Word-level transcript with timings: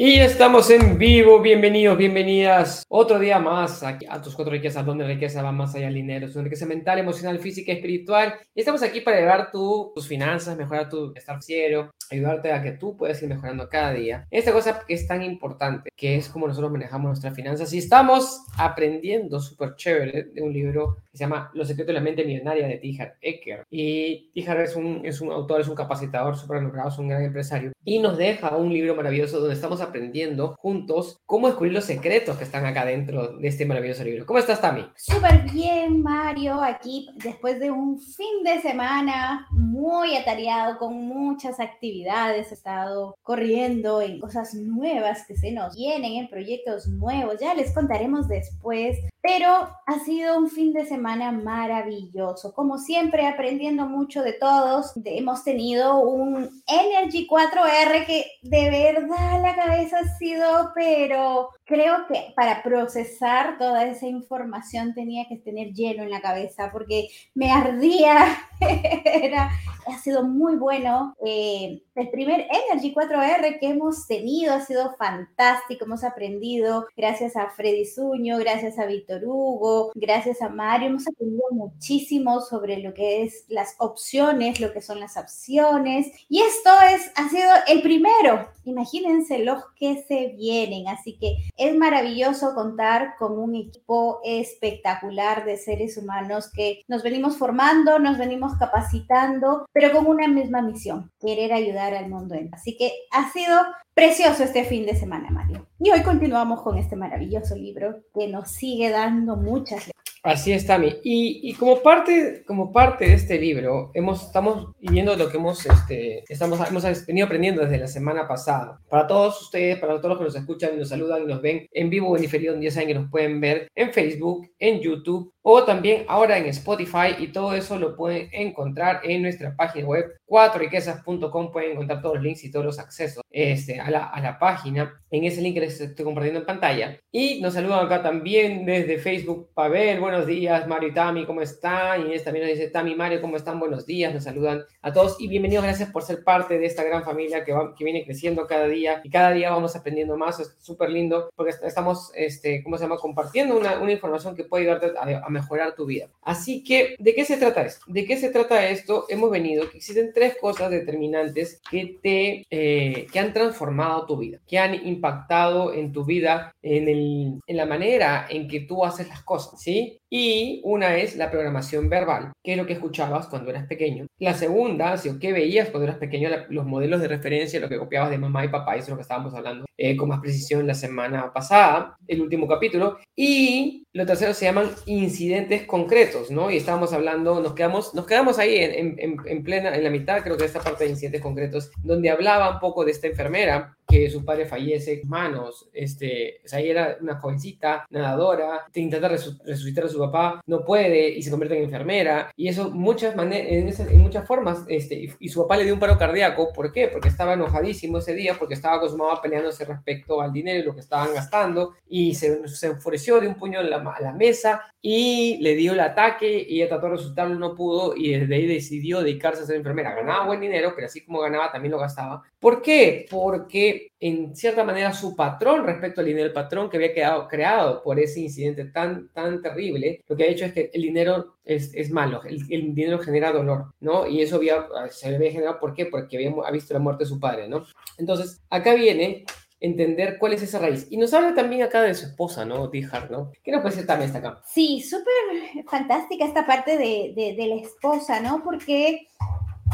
Y 0.00 0.20
estamos 0.20 0.70
en 0.70 0.96
vivo, 0.96 1.40
bienvenidos, 1.40 1.98
bienvenidas. 1.98 2.84
Otro 2.88 3.18
día 3.18 3.40
más 3.40 3.82
aquí 3.82 4.06
a 4.08 4.22
tus 4.22 4.36
cuatro 4.36 4.52
riquezas, 4.52 4.86
donde 4.86 5.04
riqueza 5.04 5.42
va 5.42 5.50
más 5.50 5.74
allá 5.74 5.86
del 5.86 5.94
dinero. 5.94 6.26
Es 6.26 6.36
una 6.36 6.44
riqueza 6.44 6.66
mental, 6.66 7.00
emocional, 7.00 7.40
física 7.40 7.72
espiritual. 7.72 8.34
Y 8.54 8.60
estamos 8.60 8.80
aquí 8.84 9.00
para 9.00 9.18
elevar 9.18 9.50
tu, 9.50 9.90
tus 9.96 10.06
finanzas, 10.06 10.56
mejorar 10.56 10.88
tu 10.88 11.08
estar 11.16 11.34
financiero, 11.34 11.90
ayudarte 12.10 12.52
a 12.52 12.62
que 12.62 12.72
tú 12.72 12.96
puedas 12.96 13.22
ir 13.22 13.28
mejorando 13.28 13.68
cada 13.68 13.92
día. 13.92 14.26
Esta 14.30 14.52
cosa 14.52 14.80
que 14.86 14.94
es 14.94 15.06
tan 15.06 15.22
importante, 15.22 15.90
que 15.96 16.16
es 16.16 16.28
como 16.28 16.46
nosotros 16.46 16.72
manejamos 16.72 17.08
nuestras 17.08 17.34
finanzas. 17.34 17.72
Y 17.72 17.78
estamos 17.78 18.44
aprendiendo 18.56 19.40
súper 19.40 19.74
chévere 19.76 20.24
de 20.24 20.42
un 20.42 20.52
libro 20.52 20.96
que 21.10 21.18
se 21.18 21.24
llama 21.24 21.50
Los 21.54 21.68
secretos 21.68 21.88
de 21.88 21.94
la 21.94 22.00
mente 22.00 22.24
millonaria 22.24 22.66
de 22.66 22.76
Tihar 22.76 23.16
Ecker. 23.20 23.64
Y 23.70 24.30
Tihar 24.32 24.60
es 24.60 24.76
un, 24.76 25.02
es 25.04 25.20
un 25.20 25.32
autor, 25.32 25.60
es 25.60 25.68
un 25.68 25.74
capacitador 25.74 26.36
súper 26.36 26.62
logrado, 26.62 26.88
es 26.88 26.98
un 26.98 27.08
gran 27.08 27.22
empresario. 27.22 27.72
Y 27.84 27.98
nos 28.00 28.18
deja 28.18 28.56
un 28.56 28.72
libro 28.72 28.94
maravilloso 28.94 29.40
donde 29.40 29.54
estamos 29.54 29.80
aprendiendo 29.80 30.54
juntos 30.58 31.18
cómo 31.26 31.46
descubrir 31.46 31.72
los 31.72 31.84
secretos 31.84 32.36
que 32.36 32.44
están 32.44 32.66
acá 32.66 32.84
dentro 32.84 33.38
de 33.38 33.48
este 33.48 33.66
maravilloso 33.66 34.04
libro. 34.04 34.26
¿Cómo 34.26 34.38
estás, 34.38 34.60
Tami? 34.60 34.86
Súper 34.96 35.50
bien, 35.50 36.02
Mario, 36.02 36.60
aquí 36.62 37.08
después 37.16 37.58
de 37.60 37.70
un 37.70 37.98
fin 37.98 38.42
de 38.44 38.60
semana 38.60 39.46
muy 39.50 40.16
atareado 40.16 40.78
con 40.78 40.94
muchas 40.94 41.60
actividades, 41.60 41.97
he 42.06 42.40
estado 42.40 43.16
corriendo 43.22 44.00
en 44.02 44.20
cosas 44.20 44.54
nuevas 44.54 45.26
que 45.26 45.36
se 45.36 45.52
nos 45.52 45.76
vienen, 45.76 46.12
en 46.12 46.28
proyectos 46.28 46.86
nuevos, 46.86 47.40
ya 47.40 47.54
les 47.54 47.72
contaremos 47.72 48.28
después, 48.28 48.98
pero 49.20 49.68
ha 49.86 49.98
sido 50.04 50.38
un 50.38 50.48
fin 50.48 50.72
de 50.72 50.86
semana 50.86 51.32
maravilloso, 51.32 52.54
como 52.54 52.78
siempre 52.78 53.26
aprendiendo 53.26 53.86
mucho 53.86 54.22
de 54.22 54.32
todos, 54.32 54.92
hemos 55.04 55.44
tenido 55.44 55.98
un 55.98 56.62
Energy 56.66 57.26
4R 57.28 58.06
que 58.06 58.26
de 58.42 58.70
verdad 58.70 59.42
la 59.42 59.54
cabeza 59.54 59.98
ha 59.98 60.18
sido, 60.18 60.70
pero 60.74 61.50
creo 61.68 62.06
que 62.08 62.32
para 62.34 62.62
procesar 62.62 63.58
toda 63.58 63.86
esa 63.86 64.06
información 64.06 64.94
tenía 64.94 65.26
que 65.28 65.36
tener 65.36 65.74
lleno 65.74 66.02
en 66.02 66.10
la 66.10 66.22
cabeza 66.22 66.70
porque 66.72 67.08
me 67.34 67.52
ardía. 67.52 68.38
Ha 69.88 69.98
sido 70.00 70.22
muy 70.22 70.56
bueno. 70.56 71.16
Eh, 71.24 71.80
el 71.94 72.10
primer 72.10 72.46
Energy 72.50 72.94
4R 72.94 73.58
que 73.58 73.70
hemos 73.70 74.06
tenido 74.06 74.52
ha 74.52 74.60
sido 74.60 74.94
fantástico. 74.96 75.86
Hemos 75.86 76.04
aprendido 76.04 76.86
gracias 76.94 77.36
a 77.36 77.48
Freddy 77.48 77.86
Zuño, 77.86 78.36
gracias 78.36 78.78
a 78.78 78.84
Víctor 78.84 79.22
Hugo, 79.24 79.92
gracias 79.94 80.42
a 80.42 80.50
Mario. 80.50 80.88
Hemos 80.88 81.08
aprendido 81.08 81.44
muchísimo 81.52 82.42
sobre 82.42 82.78
lo 82.78 82.92
que 82.92 83.22
es 83.22 83.46
las 83.48 83.76
opciones, 83.78 84.60
lo 84.60 84.72
que 84.72 84.82
son 84.82 85.00
las 85.00 85.16
opciones. 85.16 86.08
Y 86.28 86.42
esto 86.42 86.70
es, 86.92 87.10
ha 87.16 87.28
sido 87.30 87.50
el 87.66 87.80
primero. 87.80 88.50
Imagínense 88.64 89.38
los 89.38 89.64
que 89.74 90.04
se 90.06 90.34
vienen. 90.36 90.88
Así 90.88 91.16
que 91.16 91.34
es 91.58 91.76
maravilloso 91.76 92.54
contar 92.54 93.16
con 93.18 93.38
un 93.38 93.54
equipo 93.54 94.20
espectacular 94.24 95.44
de 95.44 95.56
seres 95.56 95.96
humanos 95.96 96.50
que 96.52 96.82
nos 96.88 97.02
venimos 97.02 97.36
formando, 97.36 97.98
nos 97.98 98.16
venimos 98.16 98.54
capacitando, 98.58 99.66
pero 99.72 99.92
con 99.92 100.06
una 100.06 100.28
misma 100.28 100.62
misión, 100.62 101.10
querer 101.20 101.52
ayudar 101.52 101.94
al 101.94 102.08
mundo. 102.08 102.36
Así 102.52 102.76
que 102.76 102.92
ha 103.10 103.30
sido 103.30 103.58
precioso 103.94 104.44
este 104.44 104.64
fin 104.64 104.86
de 104.86 104.94
semana, 104.94 105.28
Mario. 105.30 105.66
Y 105.80 105.90
hoy 105.90 106.02
continuamos 106.02 106.62
con 106.62 106.78
este 106.78 106.94
maravilloso 106.94 107.56
libro 107.56 107.96
que 108.14 108.28
nos 108.28 108.52
sigue 108.52 108.90
dando 108.90 109.36
muchas 109.36 109.90
Así 110.22 110.52
es, 110.52 110.66
Tami. 110.66 110.96
Y, 111.04 111.40
y, 111.42 111.54
como, 111.54 111.82
parte, 111.82 112.42
como 112.46 112.72
parte 112.72 113.06
de 113.06 113.14
este 113.14 113.38
libro, 113.38 113.90
hemos, 113.94 114.26
estamos 114.26 114.74
viendo 114.80 115.16
lo 115.16 115.28
que 115.28 115.36
hemos, 115.36 115.64
este, 115.64 116.24
estamos, 116.28 116.60
hemos 116.68 117.06
venido 117.06 117.26
aprendiendo 117.26 117.62
desde 117.62 117.78
la 117.78 117.88
semana 117.88 118.26
pasada. 118.26 118.80
Para 118.88 119.06
todos 119.06 119.40
ustedes, 119.42 119.78
para 119.78 119.96
todos 119.96 120.10
los 120.10 120.18
que 120.18 120.24
nos 120.24 120.36
escuchan 120.36 120.70
y 120.74 120.78
nos 120.78 120.88
saludan 120.88 121.22
y 121.22 121.26
nos 121.26 121.40
ven 121.40 121.66
en 121.72 121.90
vivo 121.90 122.16
en 122.16 122.22
diferido, 122.22 122.60
ya 122.60 122.70
saben 122.70 122.88
que 122.88 122.94
nos 122.94 123.10
pueden 123.10 123.40
ver 123.40 123.68
en 123.74 123.92
Facebook, 123.92 124.48
en 124.58 124.80
YouTube 124.80 125.32
o 125.50 125.64
también 125.64 126.04
ahora 126.08 126.36
en 126.36 126.44
Spotify 126.44 127.16
y 127.18 127.28
todo 127.28 127.54
eso 127.54 127.78
lo 127.78 127.96
pueden 127.96 128.28
encontrar 128.32 129.00
en 129.02 129.22
nuestra 129.22 129.56
página 129.56 129.86
web. 129.86 130.18
4riquezas.com 130.26 131.50
pueden 131.50 131.72
encontrar 131.72 132.02
todos 132.02 132.16
los 132.16 132.24
links 132.24 132.44
y 132.44 132.50
todos 132.50 132.66
los 132.66 132.78
accesos 132.78 133.22
este, 133.30 133.80
a, 133.80 133.90
la, 133.90 134.08
a 134.08 134.20
la 134.20 134.38
página. 134.38 135.00
En 135.10 135.24
ese 135.24 135.40
link 135.40 135.54
que 135.54 135.60
les 135.60 135.80
estoy 135.80 136.04
compartiendo 136.04 136.40
en 136.40 136.44
pantalla. 136.44 137.00
Y 137.10 137.40
nos 137.40 137.54
saludan 137.54 137.86
acá 137.86 138.02
también 138.02 138.66
desde 138.66 138.98
Facebook 138.98 139.48
Pavel, 139.54 140.00
buenos 140.00 140.26
días. 140.26 140.66
Mario 140.68 140.90
y 140.90 140.92
Tami, 140.92 141.24
¿cómo 141.24 141.40
están? 141.40 142.02
Inés 142.02 142.24
también 142.24 142.46
nos 142.46 142.54
dice 142.54 142.68
Tami 142.68 142.94
Mario, 142.94 143.22
¿cómo 143.22 143.38
están? 143.38 143.58
Buenos 143.58 143.86
días, 143.86 144.12
nos 144.12 144.24
saludan 144.24 144.64
a 144.82 144.92
todos. 144.92 145.18
Y 145.18 145.28
bienvenidos, 145.28 145.64
gracias 145.64 145.90
por 145.90 146.02
ser 146.02 146.24
parte 146.24 146.58
de 146.58 146.66
esta 146.66 146.84
gran 146.84 147.04
familia 147.04 147.42
que, 147.42 147.54
va, 147.54 147.74
que 147.74 147.84
viene 147.84 148.04
creciendo 148.04 148.46
cada 148.46 148.66
día. 148.66 149.00
Y 149.02 149.08
cada 149.08 149.30
día 149.30 149.50
vamos 149.50 149.74
aprendiendo 149.74 150.18
más, 150.18 150.40
es 150.40 150.54
súper 150.60 150.90
lindo 150.90 151.30
porque 151.34 151.54
estamos, 151.62 152.12
este, 152.14 152.62
¿cómo 152.62 152.76
se 152.76 152.84
llama? 152.84 152.98
Compartiendo 152.98 153.56
una, 153.56 153.80
una 153.80 153.92
información 153.92 154.36
que 154.36 154.44
puede 154.44 154.64
ayudarte 154.64 154.92
a, 154.98 155.24
a 155.24 155.37
mejorar 155.40 155.74
tu 155.74 155.86
vida. 155.86 156.06
Así 156.22 156.62
que, 156.62 156.96
¿de 156.98 157.14
qué 157.14 157.24
se 157.24 157.36
trata 157.36 157.62
esto? 157.62 157.84
¿De 157.88 158.04
qué 158.04 158.16
se 158.16 158.30
trata 158.30 158.68
esto? 158.68 159.06
Hemos 159.08 159.30
venido, 159.30 159.68
que 159.70 159.78
existen 159.78 160.12
tres 160.14 160.36
cosas 160.40 160.70
determinantes 160.70 161.60
que 161.70 161.98
te, 162.02 162.46
eh, 162.50 163.06
que 163.12 163.18
han 163.18 163.32
transformado 163.32 164.06
tu 164.06 164.16
vida, 164.16 164.38
que 164.46 164.58
han 164.58 164.74
impactado 164.86 165.72
en 165.72 165.92
tu 165.92 166.04
vida, 166.04 166.52
en, 166.62 166.88
el, 166.88 167.40
en 167.46 167.56
la 167.56 167.66
manera 167.66 168.26
en 168.28 168.48
que 168.48 168.60
tú 168.60 168.84
haces 168.84 169.08
las 169.08 169.22
cosas, 169.22 169.60
¿sí? 169.60 170.00
Y 170.10 170.60
una 170.64 170.96
es 170.96 171.16
la 171.16 171.30
programación 171.30 171.88
verbal, 171.88 172.32
que 172.42 172.52
es 172.52 172.58
lo 172.58 172.66
que 172.66 172.72
escuchabas 172.72 173.26
cuando 173.26 173.50
eras 173.50 173.66
pequeño. 173.66 174.06
La 174.18 174.34
segunda, 174.34 174.94
o 174.94 175.18
qué 175.18 175.32
veías 175.32 175.68
cuando 175.68 175.84
eras 175.84 175.98
pequeño, 175.98 176.30
los 176.48 176.66
modelos 176.66 177.00
de 177.00 177.08
referencia, 177.08 177.60
lo 177.60 177.68
que 177.68 177.78
copiabas 177.78 178.10
de 178.10 178.18
mamá 178.18 178.44
y 178.44 178.48
papá, 178.48 178.74
eso 178.74 178.84
es 178.84 178.88
lo 178.90 178.96
que 178.96 179.02
estábamos 179.02 179.34
hablando 179.34 179.66
eh, 179.76 179.96
con 179.96 180.08
más 180.08 180.20
precisión 180.20 180.66
la 180.66 180.74
semana 180.74 181.32
pasada, 181.32 181.96
el 182.06 182.22
último 182.22 182.48
capítulo. 182.48 182.98
Y 183.14 183.84
lo 183.92 184.06
tercero 184.06 184.34
se 184.34 184.46
llaman 184.46 184.70
incidentes 184.86 185.27
concretos, 185.66 186.30
¿no? 186.30 186.50
Y 186.50 186.56
estábamos 186.56 186.92
hablando, 186.92 187.40
nos 187.40 187.54
quedamos, 187.54 187.94
nos 187.94 188.06
quedamos 188.06 188.38
ahí 188.38 188.56
en, 188.56 188.98
en, 188.98 189.16
en 189.24 189.42
plena, 189.42 189.74
en 189.74 189.84
la 189.84 189.90
mitad, 189.90 190.22
creo 190.22 190.36
que 190.36 190.44
esta 190.44 190.60
parte 190.60 190.84
de 190.84 190.90
incidentes 190.90 191.22
concretos, 191.22 191.70
donde 191.82 192.10
hablaba 192.10 192.50
un 192.50 192.60
poco 192.60 192.84
de 192.84 192.92
esta 192.92 193.06
enfermera 193.06 193.77
que 193.88 194.10
su 194.10 194.24
padre 194.24 194.44
fallece 194.44 195.00
manos, 195.06 195.68
este, 195.72 196.40
o 196.44 196.48
sea, 196.48 196.60
ella 196.60 196.70
era 196.70 196.98
una 197.00 197.18
jovencita, 197.18 197.86
nadadora, 197.88 198.66
intenta 198.74 199.08
resucitar 199.08 199.84
a 199.84 199.88
su 199.88 199.98
papá, 199.98 200.42
no 200.46 200.64
puede 200.64 201.08
y 201.08 201.22
se 201.22 201.30
convierte 201.30 201.56
en 201.56 201.64
enfermera, 201.64 202.30
y 202.36 202.48
eso 202.48 202.70
muchas 202.70 203.16
en, 203.16 203.32
en, 203.32 204.00
muchas 204.00 204.26
formas, 204.26 204.64
este, 204.68 205.16
y, 205.18 205.28
su 205.28 205.40
papá 205.42 205.56
le 205.56 205.64
dio 205.64 205.74
un 205.74 205.80
paro 205.80 205.96
cardíaco, 205.96 206.52
¿por 206.52 206.70
qué? 206.70 206.88
Porque 206.88 207.08
estaba 207.08 207.32
enojadísimo 207.32 207.98
ese 207.98 208.14
día, 208.14 208.36
porque 208.38 208.54
estaba 208.54 208.78
con 208.78 208.90
su 208.90 208.98
mamá 208.98 209.22
peleándose 209.22 209.64
respecto 209.64 210.20
al 210.20 210.32
dinero 210.32 210.60
y 210.60 210.64
lo 210.64 210.74
que 210.74 210.80
estaban 210.80 211.14
gastando, 211.14 211.74
y 211.88 212.14
se, 212.14 212.46
se 212.46 212.66
enfureció 212.66 213.20
de 213.20 213.28
un 213.28 213.36
puño 213.36 213.60
en 213.60 213.70
la, 213.70 213.78
a 213.78 214.02
la 214.02 214.12
mesa, 214.12 214.62
y 214.82 215.38
le 215.38 215.54
dio 215.54 215.72
el 215.72 215.80
ataque, 215.80 216.46
y 216.46 216.60
ella 216.60 216.68
trató 216.68 216.86
de 216.86 216.92
resucitarlo, 216.92 217.38
no 217.38 217.54
pudo, 217.54 217.96
y 217.96 218.12
desde 218.12 218.34
ahí 218.34 218.46
decidió 218.46 219.00
dedicarse 219.00 219.42
a 219.42 219.46
ser 219.46 219.56
enfermera. 219.56 219.94
Ganaba 219.94 220.26
buen 220.26 220.40
dinero, 220.40 220.72
pero 220.74 220.86
así 220.86 221.04
como 221.04 221.20
ganaba, 221.20 221.50
también 221.50 221.72
lo 221.72 221.78
gastaba. 221.78 222.22
¿Por 222.38 222.62
qué? 222.62 223.06
Porque 223.10 223.77
en 224.00 224.34
cierta 224.34 224.64
manera 224.64 224.92
su 224.92 225.16
patrón 225.16 225.64
respecto 225.64 226.00
al 226.00 226.06
dinero, 226.06 226.26
el 226.26 226.32
patrón 226.32 226.70
que 226.70 226.76
había 226.76 226.94
quedado 226.94 227.28
creado 227.28 227.82
por 227.82 227.98
ese 227.98 228.20
incidente 228.20 228.66
tan, 228.66 229.08
tan 229.12 229.42
terrible, 229.42 230.02
lo 230.08 230.16
que 230.16 230.24
ha 230.24 230.28
hecho 230.28 230.44
es 230.44 230.52
que 230.52 230.70
el 230.72 230.82
dinero 230.82 231.36
es, 231.44 231.74
es 231.74 231.90
malo, 231.90 232.22
el, 232.24 232.40
el, 232.50 232.74
dinero 232.74 232.98
genera 232.98 233.32
dolor, 233.32 233.74
¿no? 233.80 234.06
Y 234.06 234.22
eso 234.22 234.36
había, 234.36 234.66
se 234.90 235.14
había 235.14 235.32
generado, 235.32 235.58
¿por 235.58 235.74
qué? 235.74 235.86
Porque 235.86 236.16
había 236.16 236.32
ha 236.44 236.50
visto 236.50 236.74
la 236.74 236.80
muerte 236.80 237.04
de 237.04 237.08
su 237.08 237.18
padre, 237.18 237.48
¿no? 237.48 237.64
Entonces, 237.96 238.40
acá 238.50 238.74
viene 238.74 239.24
entender 239.60 240.18
cuál 240.18 240.32
es 240.34 240.42
esa 240.42 240.58
raíz. 240.58 240.86
Y 240.90 240.96
nos 240.96 241.12
habla 241.14 241.34
también 241.34 241.62
acá 241.62 241.82
de 241.82 241.94
su 241.94 242.06
esposa, 242.06 242.44
¿no? 242.44 242.70
Tihar, 242.70 243.10
¿no? 243.10 243.32
¿Qué 243.42 243.50
nos 243.50 243.60
puede 243.60 243.74
decir 243.74 243.86
también 243.86 244.08
esta 244.08 244.18
acá? 244.18 244.42
Sí, 244.46 244.80
súper 244.80 245.64
fantástica 245.68 246.24
esta 246.24 246.46
parte 246.46 246.76
de, 246.76 247.12
de, 247.16 247.34
de 247.34 247.46
la 247.46 247.56
esposa, 247.56 248.20
¿no? 248.20 248.42
Porque 248.44 249.08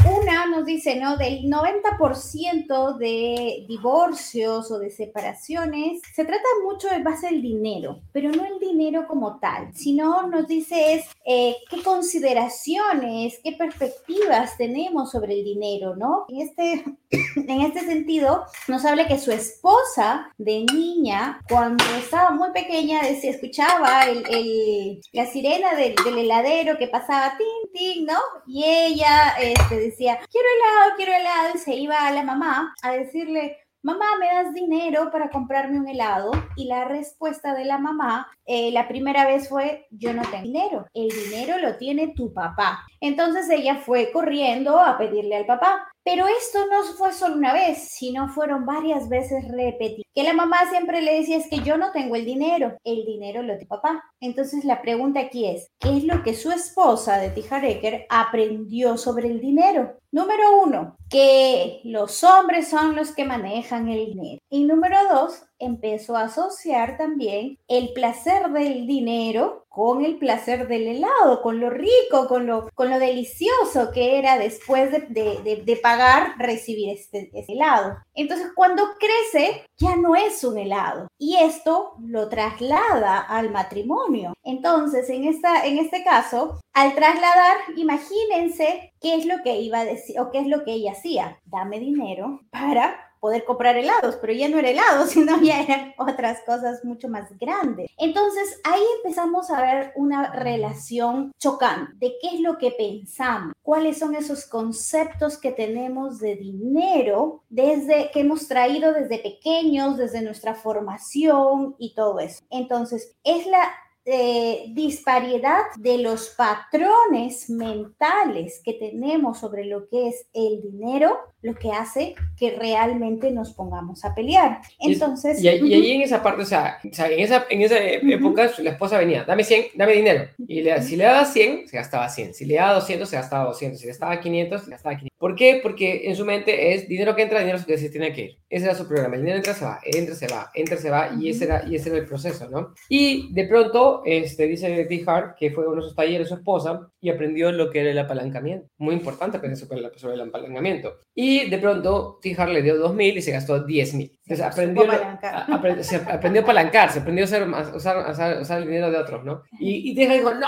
una 0.07 0.47
nos 0.47 0.65
dice, 0.65 0.97
¿no? 0.97 1.17
Del 1.17 1.45
90% 1.45 2.97
de 2.99 3.65
divorcios 3.69 4.71
o 4.71 4.79
de 4.79 4.91
separaciones, 4.91 6.01
se 6.15 6.25
trata 6.25 6.45
mucho 6.65 6.89
de 6.89 7.03
base 7.03 7.27
del 7.27 7.43
dinero, 7.43 8.01
pero 8.13 8.31
no 8.31 8.45
el 8.45 8.59
dinero 8.59 9.07
como 9.09 9.39
tal, 9.39 9.75
sino 9.75 10.27
nos 10.29 10.47
dice 10.47 10.95
es 10.95 11.05
eh, 11.25 11.57
qué 11.71 11.83
consideraciones, 11.83 13.41
qué 13.43 13.53
perspectivas 13.53 14.57
tenemos 14.57 15.11
sobre 15.11 15.35
el 15.35 15.45
dinero, 15.45 15.97
¿no? 15.97 16.27
En 16.29 16.41
este, 16.43 16.85
en 17.37 17.61
este 17.63 17.81
sentido, 17.81 18.45
nos 18.69 18.85
habla 18.85 19.07
que 19.07 19.19
su 19.19 19.33
esposa 19.33 20.33
de 20.39 20.65
niña, 20.73 21.41
cuando 21.49 21.85
estaba 21.99 22.31
muy 22.31 22.51
pequeña, 22.53 23.03
decía, 23.03 23.31
escuchaba 23.31 24.05
el, 24.05 25.01
la 25.13 25.27
sirena 25.27 25.75
del, 25.75 25.95
del, 26.05 26.19
heladero 26.19 26.79
que 26.79 26.89
pasaba, 26.89 27.37
tin, 27.37 27.73
tin, 27.73 28.07
¿no? 28.07 28.19
Y 28.47 28.65
ella 28.65 29.35
este, 29.41 29.94
decía, 29.95 30.19
quiero 30.31 30.49
helado, 30.49 30.97
quiero 30.97 31.13
helado, 31.13 31.55
y 31.55 31.59
se 31.59 31.75
iba 31.75 32.07
a 32.07 32.11
la 32.11 32.23
mamá 32.23 32.75
a 32.83 32.93
decirle, 32.93 33.59
mamá, 33.83 34.05
¿me 34.19 34.27
das 34.27 34.53
dinero 34.55 35.11
para 35.13 35.31
comprarme 35.31 35.79
un 35.79 35.87
helado? 35.87 36.33
Y 36.57 36.67
la 36.67 36.85
respuesta 36.87 37.55
de 37.55 37.65
la 37.65 37.79
mamá, 37.79 38.27
eh, 38.47 38.73
la 38.73 38.89
primera 38.89 39.27
vez 39.27 39.49
fue, 39.49 39.87
yo 39.91 40.13
no 40.13 40.23
tengo 40.23 40.43
dinero, 40.43 40.87
el 40.95 41.09
dinero 41.09 41.59
lo 41.59 41.77
tiene 41.77 42.15
tu 42.17 42.33
papá. 42.33 42.85
Entonces 43.01 43.49
ella 43.51 43.77
fue 43.77 44.11
corriendo 44.11 44.81
a 44.81 44.99
pedirle 44.99 45.37
al 45.37 45.47
papá, 45.47 45.89
Pero 46.03 46.27
esto 46.27 46.59
no 46.71 46.83
fue 46.99 47.13
solo 47.13 47.37
una 47.37 47.55
vez, 47.55 47.89
sino 47.89 48.29
fueron 48.29 48.67
varias 48.67 49.09
veces 49.09 49.43
repetidas. 49.49 50.04
Que 50.15 50.23
la 50.23 50.33
mamá 50.33 50.59
siempre 50.71 51.03
le 51.03 51.15
decía 51.15 51.37
es 51.39 51.49
que 51.49 51.61
yo 51.61 51.77
no 51.77 51.91
tengo 51.93 52.17
el 52.17 52.25
dinero, 52.25 52.79
el 52.85 53.05
dinero 53.05 53.43
lo 53.43 53.55
tiene 53.55 53.67
papá. 53.67 54.05
Entonces 54.21 54.65
la 54.65 54.81
pregunta 54.81 55.21
aquí 55.21 55.47
es, 55.47 55.71
¿qué 55.81 55.97
es 55.97 56.05
lo 56.05 56.23
que 56.23 56.35
su 56.35 56.53
esposa 56.53 57.19
de 57.19 57.31
Tijareker 57.31 58.07
aprendió 58.09 58.97
sobre 58.97 59.29
el 59.29 59.41
dinero? 59.41 59.99
Número 60.13 60.63
uno, 60.63 60.97
que 61.11 61.81
los 61.83 62.23
hombres 62.23 62.69
son 62.69 62.95
los 62.95 63.13
que 63.13 63.25
manejan 63.25 63.89
el 63.89 64.07
dinero. 64.07 64.41
Y 64.49 64.63
número 64.63 64.97
dos, 65.11 65.43
empezó 65.59 66.17
a 66.17 66.25
asociar 66.25 66.97
también 66.97 67.59
el 67.69 67.93
placer 67.93 68.51
del 68.51 68.87
dinero 68.87 69.65
con 69.69 70.05
el 70.05 70.19
placer 70.19 70.69
del 70.69 70.87
helado, 70.87 71.43
con 71.43 71.59
lo 71.59 71.69
rico, 71.69 72.29
con 72.29 72.47
lo, 72.47 72.69
con 72.75 72.91
lo 72.91 73.01
delicioso 73.01 73.91
que 73.93 74.21
era 74.21 74.39
después 74.39 74.93
de, 74.93 75.81
pagar 75.83 76.35
recibir 76.39 76.91
este, 76.91 77.29
este, 77.33 77.53
helado. 77.53 77.97
Entonces, 78.15 78.53
cuando 78.55 78.85
crece, 79.01 79.67
ya 79.77 79.97
no 79.97 80.04
es 80.15 80.45
un 80.45 80.59
helado. 80.59 81.09
Y 81.19 81.37
esto 81.37 81.95
lo 82.01 82.29
traslada 82.29 83.21
al 83.21 83.51
matrimonio. 83.51 84.35
Entonces, 84.43 85.09
en, 85.09 85.25
esta, 85.25 85.65
en 85.65 85.79
este 85.79 86.05
caso, 86.05 86.61
al 86.75 86.95
trasladar, 86.95 87.57
imagínense 87.77 88.93
qué 89.01 89.15
es 89.15 89.25
lo 89.25 89.43
que 89.43 89.61
iba 89.61 89.81
a 89.81 89.85
decir 89.85 90.21
o 90.21 90.31
qué 90.31 90.41
es 90.41 90.47
lo 90.47 90.65
que 90.65 90.73
ella 90.73 90.93
hacía. 90.93 91.39
Dame 91.47 91.81
dinero 91.81 92.41
para 92.51 93.04
poder 93.25 93.47
comprar 93.47 93.75
helados, 93.79 94.17
pero 94.21 94.35
ya 94.35 94.51
no 94.51 94.59
era 94.59 94.69
helado, 94.69 95.07
sino 95.09 95.41
ya 95.41 95.63
eran 95.63 95.95
otras 95.97 96.43
cosas 96.45 96.85
mucho 96.85 97.09
más 97.09 97.39
grandes. 97.39 97.91
Entonces 97.97 98.61
ahí 98.65 98.83
empezamos 98.99 99.51
a 99.51 99.63
ver 99.63 99.93
una 99.97 100.31
relación 100.31 101.33
chocante 101.39 101.95
de 101.97 102.17
qué 102.21 102.35
es 102.35 102.41
lo 102.41 102.59
que 102.59 102.73
pensamos, 102.73 103.55
cuáles 103.63 103.99
son 103.99 104.15
esos 104.15 104.45
conceptos 104.45 105.39
que 105.39 105.53
tenemos 105.53 106.19
de 106.19 106.37
dinero 106.37 107.43
desde 107.49 108.11
que 108.11 108.21
hemos 108.21 108.47
traído 108.47 108.93
desde 108.93 109.19
pequeños, 109.21 109.97
desde 109.97 110.21
nuestra 110.21 110.55
formación 110.55 111.77
y 111.79 111.95
todo 111.95 112.19
eso. 112.19 112.45
Entonces 112.51 113.17
es 113.25 113.47
la 113.47 113.73
eh, 114.07 114.67
disparidad 114.69 115.63
de 115.79 115.99
los 115.99 116.29
patrones 116.31 117.49
mentales 117.49 118.61
que 118.63 118.75
tenemos 118.75 119.39
sobre 119.39 119.65
lo 119.65 119.89
que 119.89 120.09
es 120.09 120.27
el 120.35 120.61
dinero, 120.61 121.17
lo 121.41 121.55
que 121.55 121.73
hace 121.73 122.15
que 122.37 122.51
realmente 122.51 123.31
nos 123.31 123.53
pongamos 123.53 124.05
a 124.05 124.15
pelear. 124.15 124.61
Entonces... 124.79 125.43
Y, 125.43 125.49
ahí 125.49 125.93
en 125.93 126.03
esa 126.03 126.23
parte, 126.23 126.43
o 126.43 126.47
sea, 126.47 126.79
en 126.83 127.21
esa, 127.21 127.47
en 127.49 127.63
esa 127.63 127.79
época 127.79 128.51
la 128.59 128.71
esposa 128.71 128.99
venía, 128.99 129.25
dame 129.25 129.43
100, 129.43 129.69
dame 129.75 129.93
dinero. 129.93 130.29
Y 130.47 130.61
le, 130.61 130.83
si 130.83 130.97
le 130.97 131.05
daba 131.05 131.25
100, 131.25 131.69
se 131.69 131.77
gastaba 131.77 132.09
100. 132.09 132.35
Si 132.35 132.45
le 132.45 132.57
daba 132.57 132.75
200, 132.75 133.09
se 133.09 133.17
gastaba 133.17 133.45
200. 133.47 133.81
Si 133.81 133.87
le 133.87 133.93
gastaba 133.93 134.21
500, 134.21 134.65
se 134.65 134.71
gastaba 134.71 134.97
500. 134.97 135.14
¿Por 135.25 135.37
qué? 135.37 135.59
Porque 135.63 136.03
en 136.05 136.17
su 136.17 136.27
mente 136.27 136.75
es 136.75 136.87
dinero 136.87 137.17
que 137.17 137.23
entra, 137.23 137.41
dinero 137.41 137.59
que 137.67 137.79
se 137.79 137.89
tiene 137.89 138.13
que 138.13 138.25
ir. 138.25 138.39
Ese 138.51 138.67
era 138.67 138.75
su 138.75 138.87
programa. 138.87 139.15
El 139.15 139.23
dinero 139.23 139.39
entra, 139.39 139.55
se 139.55 139.65
va, 139.65 139.81
entra, 139.83 140.15
se 140.15 140.29
va, 140.29 140.51
entra, 140.53 140.77
se 140.77 140.91
va. 140.91 141.15
Y 141.19 141.31
ese 141.31 141.47
era, 141.47 141.65
y 141.67 141.77
ese 141.77 141.89
era 141.89 141.97
el 141.97 142.05
proceso, 142.05 142.47
¿no? 142.51 142.75
Y 142.91 143.33
de 143.33 143.49
pronto, 143.49 144.03
este, 144.05 144.47
dice 144.47 144.85
T. 144.85 145.03
Hart 145.07 145.39
que 145.39 145.51
fue 145.51 145.67
uno 145.67 145.77
de 145.77 145.89
sus 145.89 145.97
talleres 145.97 146.29
su 146.29 146.35
esposa 146.35 146.91
y 147.01 147.09
aprendió 147.09 147.51
lo 147.53 147.71
que 147.71 147.81
era 147.81 147.93
el 147.93 147.99
apalancamiento. 147.99 148.69
Muy 148.77 148.97
importante 148.97 149.39
aprender 149.39 149.59
sobre 149.59 149.81
el 150.15 150.21
apalancamiento. 150.21 150.99
Y 151.15 151.49
de 151.49 151.57
pronto 151.57 152.19
T. 152.21 152.35
Hart 152.37 152.53
le 152.53 152.61
dio 152.61 152.77
2.000 152.77 153.17
y 153.17 153.23
se 153.23 153.33
gastó 153.33 153.67
10.000. 153.67 154.19
Entonces 154.27 154.47
aprendió, 154.47 154.91
a, 154.91 155.83
se 155.83 155.97
aprendió 155.97 156.41
a 156.41 156.45
apalancarse, 156.45 157.01
aprendió 157.01 157.25
a, 157.25 157.27
hacer, 157.27 157.47
usar, 157.75 158.41
usar, 158.41 158.59
el 158.63 158.67
dinero 158.67 158.91
de 158.91 158.97
otros, 158.97 159.23
¿no? 159.23 159.43
Y, 159.61 159.91
y 159.91 159.95
dijo, 159.95 160.33
no, 160.33 160.47